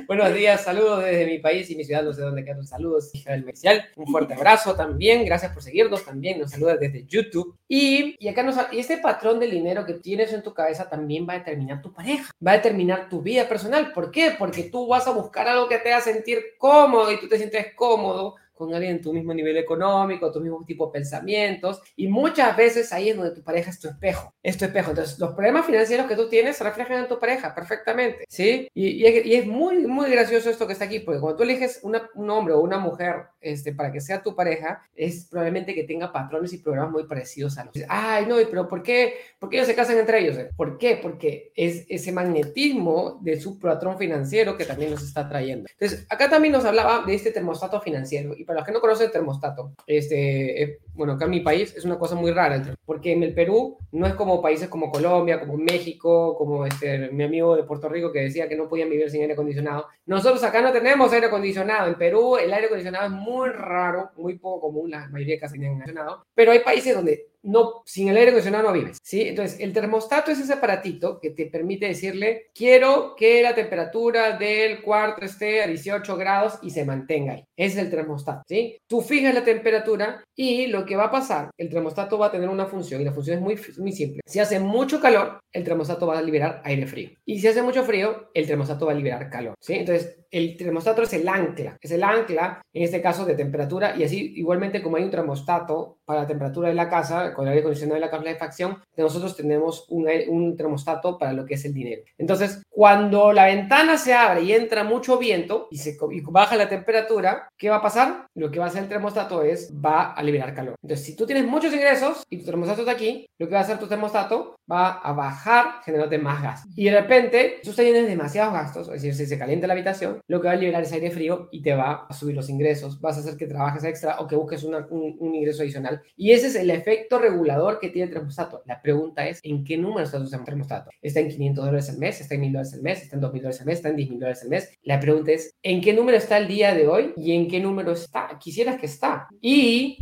Buenos 0.06 0.34
días, 0.34 0.62
saludos 0.62 1.02
desde 1.02 1.24
mi 1.24 1.38
país 1.38 1.70
y 1.70 1.76
mi 1.76 1.84
ciudad, 1.84 2.02
no 2.02 2.12
sé 2.12 2.20
dónde 2.20 2.44
quedan. 2.44 2.66
Saludos, 2.66 3.14
hija 3.14 3.36
Mesial. 3.38 3.86
Un 3.96 4.06
fuerte 4.06 4.34
abrazo 4.34 4.74
también, 4.74 5.24
gracias 5.24 5.52
por 5.52 5.62
seguirnos 5.62 6.04
también. 6.04 6.38
Nos 6.40 6.50
saluda 6.50 6.76
desde 6.76 7.06
YouTube. 7.06 7.56
Y, 7.68 8.14
y 8.18 8.28
acá 8.28 8.42
nos, 8.42 8.56
y 8.72 8.78
este 8.78 8.98
patrón 8.98 9.40
del 9.40 9.50
dinero 9.50 9.86
que 9.86 9.94
tienes 9.94 10.32
en 10.34 10.42
tu 10.42 10.52
cabeza 10.52 10.90
también 10.90 11.26
va 11.26 11.34
a 11.34 11.38
determinar 11.38 11.80
tu 11.80 11.92
pareja, 11.92 12.30
va 12.46 12.52
a 12.52 12.56
determinar 12.56 13.08
tu 13.08 13.22
vida 13.22 13.48
personal. 13.48 13.92
¿Por 13.92 14.10
qué? 14.10 14.34
Porque 14.38 14.64
tú 14.64 14.88
vas 14.88 15.06
a 15.06 15.12
buscar 15.12 15.48
algo 15.48 15.68
que 15.68 15.78
te 15.78 15.92
haga 15.92 16.02
sentir 16.02 16.38
cómodo 16.58 17.10
y 17.10 17.18
tú 17.18 17.26
te 17.26 17.38
sientes 17.38 17.68
cómodo 17.74 18.36
con 18.54 18.74
alguien 18.74 18.96
en 18.96 19.02
tu 19.02 19.12
mismo 19.12 19.34
nivel 19.34 19.56
económico, 19.56 20.32
tu 20.32 20.40
mismo 20.40 20.64
tipo 20.64 20.86
de 20.86 20.92
pensamientos, 20.92 21.82
y 21.96 22.08
muchas 22.08 22.56
veces 22.56 22.92
ahí 22.92 23.10
es 23.10 23.16
donde 23.16 23.34
tu 23.34 23.42
pareja 23.42 23.70
es 23.70 23.80
tu 23.80 23.88
espejo, 23.88 24.32
es 24.42 24.56
tu 24.56 24.64
espejo. 24.64 24.90
Entonces, 24.90 25.18
los 25.18 25.34
problemas 25.34 25.66
financieros 25.66 26.06
que 26.06 26.16
tú 26.16 26.28
tienes 26.28 26.56
se 26.56 26.64
reflejan 26.64 27.00
en 27.00 27.08
tu 27.08 27.18
pareja 27.18 27.54
perfectamente, 27.54 28.24
¿sí? 28.28 28.68
Y, 28.74 29.04
y, 29.04 29.34
es 29.34 29.46
muy, 29.46 29.86
muy 29.86 30.10
gracioso 30.10 30.50
esto 30.50 30.66
que 30.66 30.72
está 30.72 30.84
aquí, 30.84 31.00
porque 31.00 31.20
cuando 31.20 31.36
tú 31.36 31.42
eliges 31.42 31.80
un 31.82 32.30
hombre 32.30 32.54
o 32.54 32.60
una 32.60 32.78
mujer 32.78 33.26
este, 33.40 33.74
para 33.74 33.92
que 33.92 34.00
sea 34.00 34.22
tu 34.22 34.34
pareja, 34.34 34.82
es 34.94 35.26
probablemente 35.26 35.74
que 35.74 35.84
tenga 35.84 36.12
patrones 36.12 36.52
y 36.52 36.58
programas 36.58 36.92
muy 36.92 37.04
parecidos 37.04 37.58
a 37.58 37.64
los. 37.64 37.74
Ay, 37.88 38.26
no, 38.26 38.36
pero 38.50 38.68
¿por 38.68 38.82
qué, 38.82 39.14
¿por 39.38 39.50
qué 39.50 39.56
ellos 39.56 39.68
se 39.68 39.74
casan 39.74 39.98
entre 39.98 40.20
ellos? 40.20 40.36
¿Por 40.56 40.78
qué? 40.78 40.98
Porque 41.00 41.52
es 41.54 41.84
ese 41.88 42.12
magnetismo 42.12 43.18
de 43.22 43.40
su 43.40 43.58
patrón 43.58 43.98
financiero 43.98 44.56
que 44.56 44.64
también 44.64 44.90
nos 44.90 45.02
está 45.02 45.28
trayendo. 45.28 45.68
Entonces, 45.70 46.06
acá 46.08 46.30
también 46.30 46.52
nos 46.52 46.64
hablaba 46.64 47.04
de 47.04 47.14
este 47.14 47.30
termostato 47.30 47.80
financiero. 47.80 48.34
Y 48.36 48.43
para 48.44 48.60
los 48.60 48.66
que 48.66 48.72
no 48.72 48.80
conocen 48.80 49.10
termostato, 49.10 49.72
este, 49.86 50.62
eh, 50.62 50.78
bueno, 50.94 51.14
acá 51.14 51.24
en 51.24 51.32
mi 51.32 51.40
país 51.40 51.74
es 51.76 51.84
una 51.84 51.98
cosa 51.98 52.14
muy 52.14 52.30
rara, 52.30 52.62
porque 52.84 53.12
en 53.12 53.22
el 53.22 53.34
Perú 53.34 53.76
no 53.92 54.06
es 54.06 54.14
como 54.14 54.40
países 54.40 54.68
como 54.68 54.90
Colombia, 54.90 55.40
como 55.40 55.56
México, 55.56 56.36
como 56.36 56.64
este, 56.66 57.10
mi 57.10 57.24
amigo 57.24 57.56
de 57.56 57.64
Puerto 57.64 57.88
Rico 57.88 58.12
que 58.12 58.20
decía 58.20 58.48
que 58.48 58.56
no 58.56 58.68
podían 58.68 58.90
vivir 58.90 59.10
sin 59.10 59.20
aire 59.22 59.34
acondicionado. 59.34 59.86
Nosotros 60.06 60.42
acá 60.44 60.60
no 60.60 60.72
tenemos 60.72 61.12
aire 61.12 61.26
acondicionado. 61.26 61.88
En 61.88 61.96
Perú 61.96 62.36
el 62.36 62.52
aire 62.52 62.66
acondicionado 62.66 63.06
es 63.06 63.12
muy 63.12 63.48
raro, 63.50 64.10
muy 64.16 64.38
poco 64.38 64.68
común, 64.68 64.90
la 64.90 65.08
mayoría 65.08 65.34
de 65.34 65.40
casas 65.40 65.58
tienen 65.58 65.72
aire 65.72 65.82
acondicionado, 65.82 66.26
pero 66.34 66.52
hay 66.52 66.60
países 66.60 66.94
donde 66.94 67.34
no, 67.44 67.82
sin 67.84 68.08
el 68.08 68.16
aire 68.16 68.30
acondicionado 68.30 68.68
no 68.68 68.72
vives, 68.72 68.98
¿sí? 69.02 69.20
Entonces, 69.22 69.60
el 69.60 69.72
termostato 69.72 70.30
es 70.30 70.40
ese 70.40 70.54
aparatito 70.54 71.20
que 71.20 71.30
te 71.30 71.46
permite 71.46 71.86
decirle, 71.86 72.46
quiero 72.54 73.14
que 73.16 73.42
la 73.42 73.54
temperatura 73.54 74.36
del 74.38 74.82
cuarto 74.82 75.24
esté 75.24 75.62
a 75.62 75.66
18 75.66 76.16
grados 76.16 76.58
y 76.62 76.70
se 76.70 76.84
mantenga 76.84 77.34
ahí. 77.34 77.44
Ese 77.54 77.78
es 77.78 77.84
el 77.84 77.90
termostato, 77.90 78.42
¿sí? 78.48 78.78
Tú 78.86 79.02
fijas 79.02 79.34
la 79.34 79.44
temperatura 79.44 80.24
y 80.34 80.68
lo 80.68 80.83
que 80.84 80.96
va 80.96 81.04
a 81.04 81.10
pasar, 81.10 81.50
el 81.56 81.68
termostato 81.68 82.18
va 82.18 82.26
a 82.26 82.30
tener 82.30 82.48
una 82.48 82.66
función 82.66 83.00
y 83.00 83.04
la 83.04 83.12
función 83.12 83.38
es 83.38 83.42
muy, 83.42 83.58
muy 83.78 83.92
simple. 83.92 84.20
Si 84.26 84.38
hace 84.40 84.60
mucho 84.60 85.00
calor, 85.00 85.40
el 85.52 85.64
termostato 85.64 86.06
va 86.06 86.18
a 86.18 86.22
liberar 86.22 86.60
aire 86.64 86.86
frío. 86.86 87.10
Y 87.24 87.38
si 87.38 87.48
hace 87.48 87.62
mucho 87.62 87.84
frío, 87.84 88.30
el 88.34 88.46
termostato 88.46 88.86
va 88.86 88.92
a 88.92 88.96
liberar 88.96 89.30
calor, 89.30 89.54
¿sí? 89.60 89.74
Entonces, 89.74 90.18
el 90.30 90.56
termostato 90.56 91.02
es 91.02 91.12
el 91.12 91.28
ancla, 91.28 91.76
es 91.80 91.92
el 91.92 92.02
ancla, 92.02 92.60
en 92.72 92.82
este 92.82 93.00
caso, 93.00 93.24
de 93.24 93.36
temperatura 93.36 93.94
y 93.96 94.02
así, 94.02 94.32
igualmente 94.34 94.82
como 94.82 94.96
hay 94.96 95.04
un 95.04 95.10
termostato 95.10 95.98
para 96.04 96.22
la 96.22 96.26
temperatura 96.26 96.68
de 96.68 96.74
la 96.74 96.88
casa, 96.88 97.32
con 97.32 97.46
el 97.46 97.50
aire 97.50 97.60
acondicionado 97.60 97.94
de 97.94 98.00
la 98.00 98.10
calefacción, 98.10 98.78
nosotros 98.96 99.36
tenemos 99.36 99.86
un, 99.90 100.08
un, 100.28 100.56
termostato 100.56 101.18
para 101.18 101.32
lo 101.32 101.44
que 101.44 101.54
es 101.54 101.64
el 101.64 101.72
dinero. 101.72 102.02
Entonces, 102.18 102.62
cuando 102.68 103.32
la 103.32 103.46
ventana 103.46 103.96
se 103.96 104.12
abre 104.12 104.42
y 104.42 104.52
entra 104.52 104.82
mucho 104.82 105.18
viento 105.18 105.68
y, 105.70 105.78
se, 105.78 105.96
y 106.10 106.20
baja 106.22 106.56
la 106.56 106.68
temperatura, 106.68 107.48
¿qué 107.56 107.70
va 107.70 107.76
a 107.76 107.82
pasar? 107.82 108.26
Lo 108.34 108.50
que 108.50 108.58
va 108.58 108.64
a 108.66 108.68
hacer 108.68 108.82
el 108.82 108.88
termostato 108.88 109.42
es, 109.42 109.72
va 109.72 110.12
a 110.12 110.22
liberar 110.22 110.52
calor. 110.52 110.73
Entonces, 110.82 111.06
si 111.06 111.16
tú 111.16 111.26
tienes 111.26 111.46
muchos 111.46 111.72
ingresos 111.72 112.24
y 112.30 112.38
tu 112.38 112.44
termostato 112.44 112.82
está 112.82 112.92
aquí, 112.92 113.26
lo 113.38 113.46
que 113.46 113.54
va 113.54 113.60
a 113.60 113.62
hacer 113.62 113.78
tu 113.78 113.86
termostato 113.86 114.56
va 114.70 114.92
a 114.92 115.12
bajar 115.12 115.82
generándote 115.84 116.18
más 116.18 116.42
gas. 116.42 116.64
Y 116.74 116.86
de 116.86 117.00
repente, 117.00 117.60
tú 117.62 117.72
tienes 117.72 118.06
demasiados 118.06 118.52
gastos, 118.52 118.88
es 118.88 119.02
decir, 119.02 119.14
si 119.14 119.26
se 119.26 119.38
calienta 119.38 119.66
la 119.66 119.74
habitación, 119.74 120.20
lo 120.26 120.40
que 120.40 120.48
va 120.48 120.54
a 120.54 120.56
liberar 120.56 120.82
es 120.82 120.92
aire 120.92 121.10
frío 121.10 121.48
y 121.52 121.62
te 121.62 121.74
va 121.74 122.06
a 122.08 122.14
subir 122.14 122.34
los 122.34 122.48
ingresos. 122.48 123.00
Vas 123.00 123.16
a 123.16 123.20
hacer 123.20 123.36
que 123.36 123.46
trabajes 123.46 123.84
extra 123.84 124.20
o 124.20 124.26
que 124.26 124.36
busques 124.36 124.64
un, 124.64 124.74
un 125.18 125.34
ingreso 125.34 125.62
adicional. 125.62 126.02
Y 126.16 126.32
ese 126.32 126.46
es 126.48 126.56
el 126.56 126.70
efecto 126.70 127.18
regulador 127.18 127.78
que 127.78 127.90
tiene 127.90 128.08
el 128.08 128.14
termostato. 128.14 128.62
La 128.66 128.80
pregunta 128.80 129.26
es, 129.26 129.40
¿en 129.42 129.64
qué 129.64 129.76
número 129.76 130.04
está 130.04 130.18
tu 130.18 130.28
termostato? 130.28 130.90
¿Está 131.02 131.20
en 131.20 131.28
500 131.28 131.64
dólares 131.64 131.90
al 131.90 131.98
mes? 131.98 132.20
¿Está 132.20 132.34
en 132.34 132.40
1000 132.40 132.52
dólares 132.52 132.74
al 132.74 132.82
mes? 132.82 133.02
¿Está 133.02 133.16
en 133.16 133.20
2000 133.22 133.42
dólares 133.42 133.60
al 133.60 133.66
mes? 133.66 133.76
¿Está 133.76 133.88
en 133.88 133.96
10 133.96 134.10
mil 134.10 134.20
dólares 134.20 134.42
al 134.42 134.48
mes? 134.48 134.78
La 134.82 135.00
pregunta 135.00 135.32
es, 135.32 135.54
¿en 135.62 135.80
qué 135.80 135.92
número 135.92 136.16
está 136.16 136.38
el 136.38 136.48
día 136.48 136.74
de 136.74 136.86
hoy? 136.86 137.12
¿Y 137.16 137.32
en 137.32 137.48
qué 137.48 137.60
número 137.60 137.92
está? 137.92 138.38
Quisieras 138.38 138.78
que 138.78 138.86
está. 138.86 139.28
Y, 139.40 139.98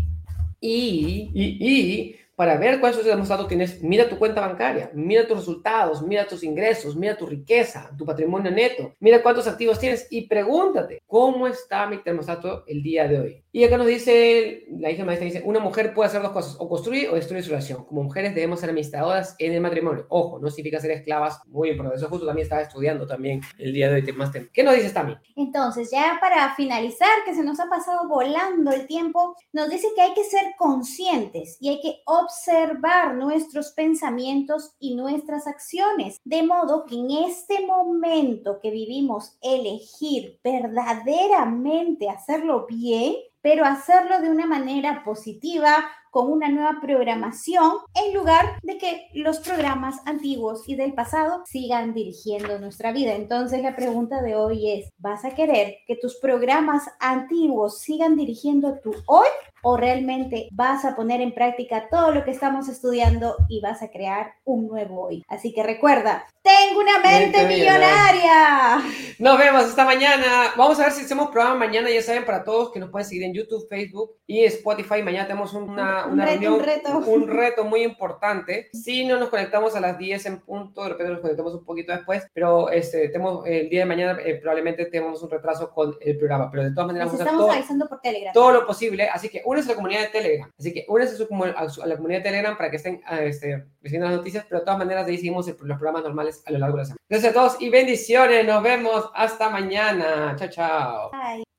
y, 0.62 1.30
y, 1.34 1.58
y 1.60 2.16
para 2.36 2.56
ver 2.56 2.80
cuál 2.80 2.92
es 2.92 2.98
tu 2.98 3.04
termostato 3.04 3.46
tienes, 3.46 3.82
mira 3.82 4.08
tu 4.08 4.18
cuenta 4.18 4.40
bancaria, 4.40 4.90
mira 4.94 5.26
tus 5.26 5.38
resultados, 5.38 6.02
mira 6.02 6.26
tus 6.26 6.42
ingresos, 6.42 6.96
mira 6.96 7.16
tu 7.16 7.26
riqueza, 7.26 7.90
tu 7.98 8.06
patrimonio 8.06 8.50
neto, 8.50 8.94
mira 9.00 9.22
cuántos 9.22 9.46
activos 9.46 9.78
tienes 9.78 10.06
y 10.10 10.26
pregúntate, 10.28 11.02
¿cómo 11.06 11.46
está 11.46 11.86
mi 11.86 11.98
termostato 11.98 12.64
el 12.66 12.82
día 12.82 13.06
de 13.06 13.20
hoy? 13.20 13.41
Y 13.54 13.64
acá 13.64 13.76
nos 13.76 13.86
dice, 13.86 14.64
la 14.70 14.90
hija 14.90 15.04
maestra 15.04 15.26
dice, 15.26 15.42
una 15.44 15.60
mujer 15.60 15.92
puede 15.92 16.08
hacer 16.08 16.22
dos 16.22 16.32
cosas, 16.32 16.56
o 16.58 16.70
construir 16.70 17.10
o 17.10 17.16
destruir 17.16 17.44
su 17.44 17.50
relación. 17.50 17.84
Como 17.84 18.02
mujeres 18.02 18.34
debemos 18.34 18.60
ser 18.60 18.70
administradoras 18.70 19.36
en 19.38 19.52
el 19.52 19.60
matrimonio. 19.60 20.06
Ojo, 20.08 20.38
no 20.38 20.48
significa 20.48 20.80
ser 20.80 20.92
esclavas, 20.92 21.38
muy 21.48 21.68
importante. 21.68 21.98
Eso 21.98 22.08
justo 22.08 22.24
también 22.24 22.44
estaba 22.44 22.62
estudiando 22.62 23.06
también 23.06 23.42
el 23.58 23.74
día 23.74 23.90
de 23.90 23.96
hoy 23.96 24.12
más 24.12 24.30
¿Qué 24.54 24.62
nos 24.62 24.74
dices 24.74 24.94
también? 24.94 25.18
Entonces, 25.36 25.90
ya 25.90 26.16
para 26.18 26.54
finalizar, 26.54 27.10
que 27.26 27.34
se 27.34 27.42
nos 27.42 27.60
ha 27.60 27.68
pasado 27.68 28.08
volando 28.08 28.72
el 28.72 28.86
tiempo, 28.86 29.36
nos 29.52 29.68
dice 29.68 29.88
que 29.94 30.00
hay 30.00 30.14
que 30.14 30.24
ser 30.24 30.54
conscientes 30.56 31.58
y 31.60 31.68
hay 31.68 31.80
que 31.82 31.96
observar 32.06 33.16
nuestros 33.16 33.72
pensamientos 33.72 34.74
y 34.78 34.94
nuestras 34.94 35.46
acciones, 35.46 36.16
de 36.24 36.42
modo 36.42 36.86
que 36.86 36.94
en 36.94 37.10
este 37.10 37.66
momento 37.66 38.60
que 38.62 38.70
vivimos 38.70 39.36
elegir 39.42 40.40
verdaderamente 40.42 42.08
hacerlo 42.08 42.66
bien, 42.66 43.14
pero 43.42 43.64
hacerlo 43.64 44.20
de 44.20 44.30
una 44.30 44.46
manera 44.46 45.02
positiva, 45.04 45.90
con 46.12 46.30
una 46.30 46.50
nueva 46.50 46.78
programación, 46.82 47.72
en 47.94 48.14
lugar 48.14 48.58
de 48.62 48.76
que 48.76 49.08
los 49.14 49.40
programas 49.40 49.96
antiguos 50.04 50.68
y 50.68 50.76
del 50.76 50.92
pasado 50.92 51.42
sigan 51.46 51.94
dirigiendo 51.94 52.58
nuestra 52.58 52.92
vida. 52.92 53.14
Entonces 53.14 53.62
la 53.62 53.74
pregunta 53.74 54.20
de 54.20 54.36
hoy 54.36 54.72
es, 54.72 54.90
¿vas 54.98 55.24
a 55.24 55.34
querer 55.34 55.76
que 55.86 55.96
tus 55.96 56.16
programas 56.16 56.82
antiguos 57.00 57.80
sigan 57.80 58.14
dirigiendo 58.16 58.78
tu 58.80 58.92
hoy 59.06 59.28
o 59.62 59.76
realmente 59.76 60.48
vas 60.50 60.84
a 60.84 60.94
poner 60.94 61.20
en 61.20 61.32
práctica 61.32 61.88
todo 61.88 62.10
lo 62.10 62.24
que 62.24 62.32
estamos 62.32 62.68
estudiando 62.68 63.36
y 63.48 63.60
vas 63.60 63.80
a 63.82 63.90
crear 63.90 64.34
un 64.44 64.66
nuevo 64.66 65.06
hoy. 65.06 65.24
Así 65.28 65.54
que 65.54 65.62
recuerda, 65.62 66.26
tengo 66.42 66.80
una 66.80 66.98
mente, 66.98 67.46
millonaria. 67.46 68.82
Nos 69.18 69.38
vemos 69.38 69.64
esta 69.64 69.84
mañana. 69.84 70.52
Vamos 70.56 70.80
a 70.80 70.84
ver 70.84 70.92
si 70.92 71.04
hacemos 71.04 71.30
programa 71.30 71.54
mañana, 71.54 71.88
ya 71.88 72.02
saben, 72.02 72.24
para 72.24 72.42
todos 72.42 72.72
que 72.72 72.80
nos 72.80 72.90
pueden 72.90 73.06
seguir 73.06 73.22
en 73.22 73.34
YouTube, 73.34 73.68
Facebook 73.68 74.16
y 74.26 74.44
Spotify. 74.44 75.02
Mañana 75.02 75.28
tenemos 75.28 75.54
una, 75.54 76.01
una 76.06 76.26
reunión, 76.26 76.54
un 76.54 76.60
reto. 76.60 76.98
un 76.98 77.28
reto 77.28 77.64
muy 77.64 77.82
importante. 77.82 78.70
Si 78.72 79.04
no 79.04 79.18
nos 79.18 79.28
conectamos 79.28 79.74
a 79.76 79.80
las 79.80 79.98
10 79.98 80.26
en 80.26 80.40
punto, 80.40 80.82
de 80.82 80.90
repente 80.90 81.12
nos 81.12 81.20
conectamos 81.20 81.54
un 81.54 81.64
poquito 81.64 81.92
después, 81.92 82.26
pero 82.32 82.70
este, 82.70 83.08
tenemos, 83.08 83.46
el 83.46 83.68
día 83.68 83.80
de 83.80 83.86
mañana 83.86 84.18
eh, 84.24 84.36
probablemente 84.36 84.86
tenemos 84.86 85.22
un 85.22 85.30
retraso 85.30 85.70
con 85.70 85.94
el 86.00 86.18
programa, 86.18 86.50
pero 86.50 86.64
de 86.64 86.72
todas 86.72 86.86
maneras 86.86 87.08
vamos 87.08 87.20
a 87.20 87.24
hacer 87.24 87.36
todo, 87.36 87.50
avisando 87.50 87.88
por 87.88 88.00
Telegram. 88.00 88.32
todo 88.32 88.52
lo 88.52 88.66
posible. 88.66 89.08
Así 89.08 89.28
que 89.28 89.42
únese 89.44 89.68
a 89.68 89.72
la 89.72 89.76
comunidad 89.76 90.00
de 90.02 90.08
Telegram. 90.08 90.50
Así 90.58 90.72
que 90.72 90.86
únese 90.88 91.22
a, 91.56 91.86
la 91.86 91.96
comunidad 91.96 92.20
de 92.20 92.24
Telegram 92.24 92.56
para 92.56 92.70
que 92.70 92.76
estén 92.76 93.02
este, 93.20 93.64
recibiendo 93.80 94.08
las 94.08 94.16
noticias, 94.16 94.44
pero 94.48 94.60
de 94.60 94.64
todas 94.64 94.78
maneras 94.78 95.06
ahí 95.06 95.16
seguimos 95.16 95.46
los 95.46 95.78
programas 95.78 96.02
normales 96.02 96.42
a 96.46 96.52
lo 96.52 96.58
largo 96.58 96.76
de 96.76 96.82
la 96.82 96.86
semana. 96.86 96.98
Gracias 97.08 97.30
a 97.30 97.34
todos 97.34 97.60
y 97.60 97.68
bendiciones. 97.68 98.46
Nos 98.46 98.62
vemos 98.62 99.10
hasta 99.14 99.50
mañana. 99.50 100.34
Chao, 100.36 100.48
chao. 100.48 101.10
Bye. 101.10 101.44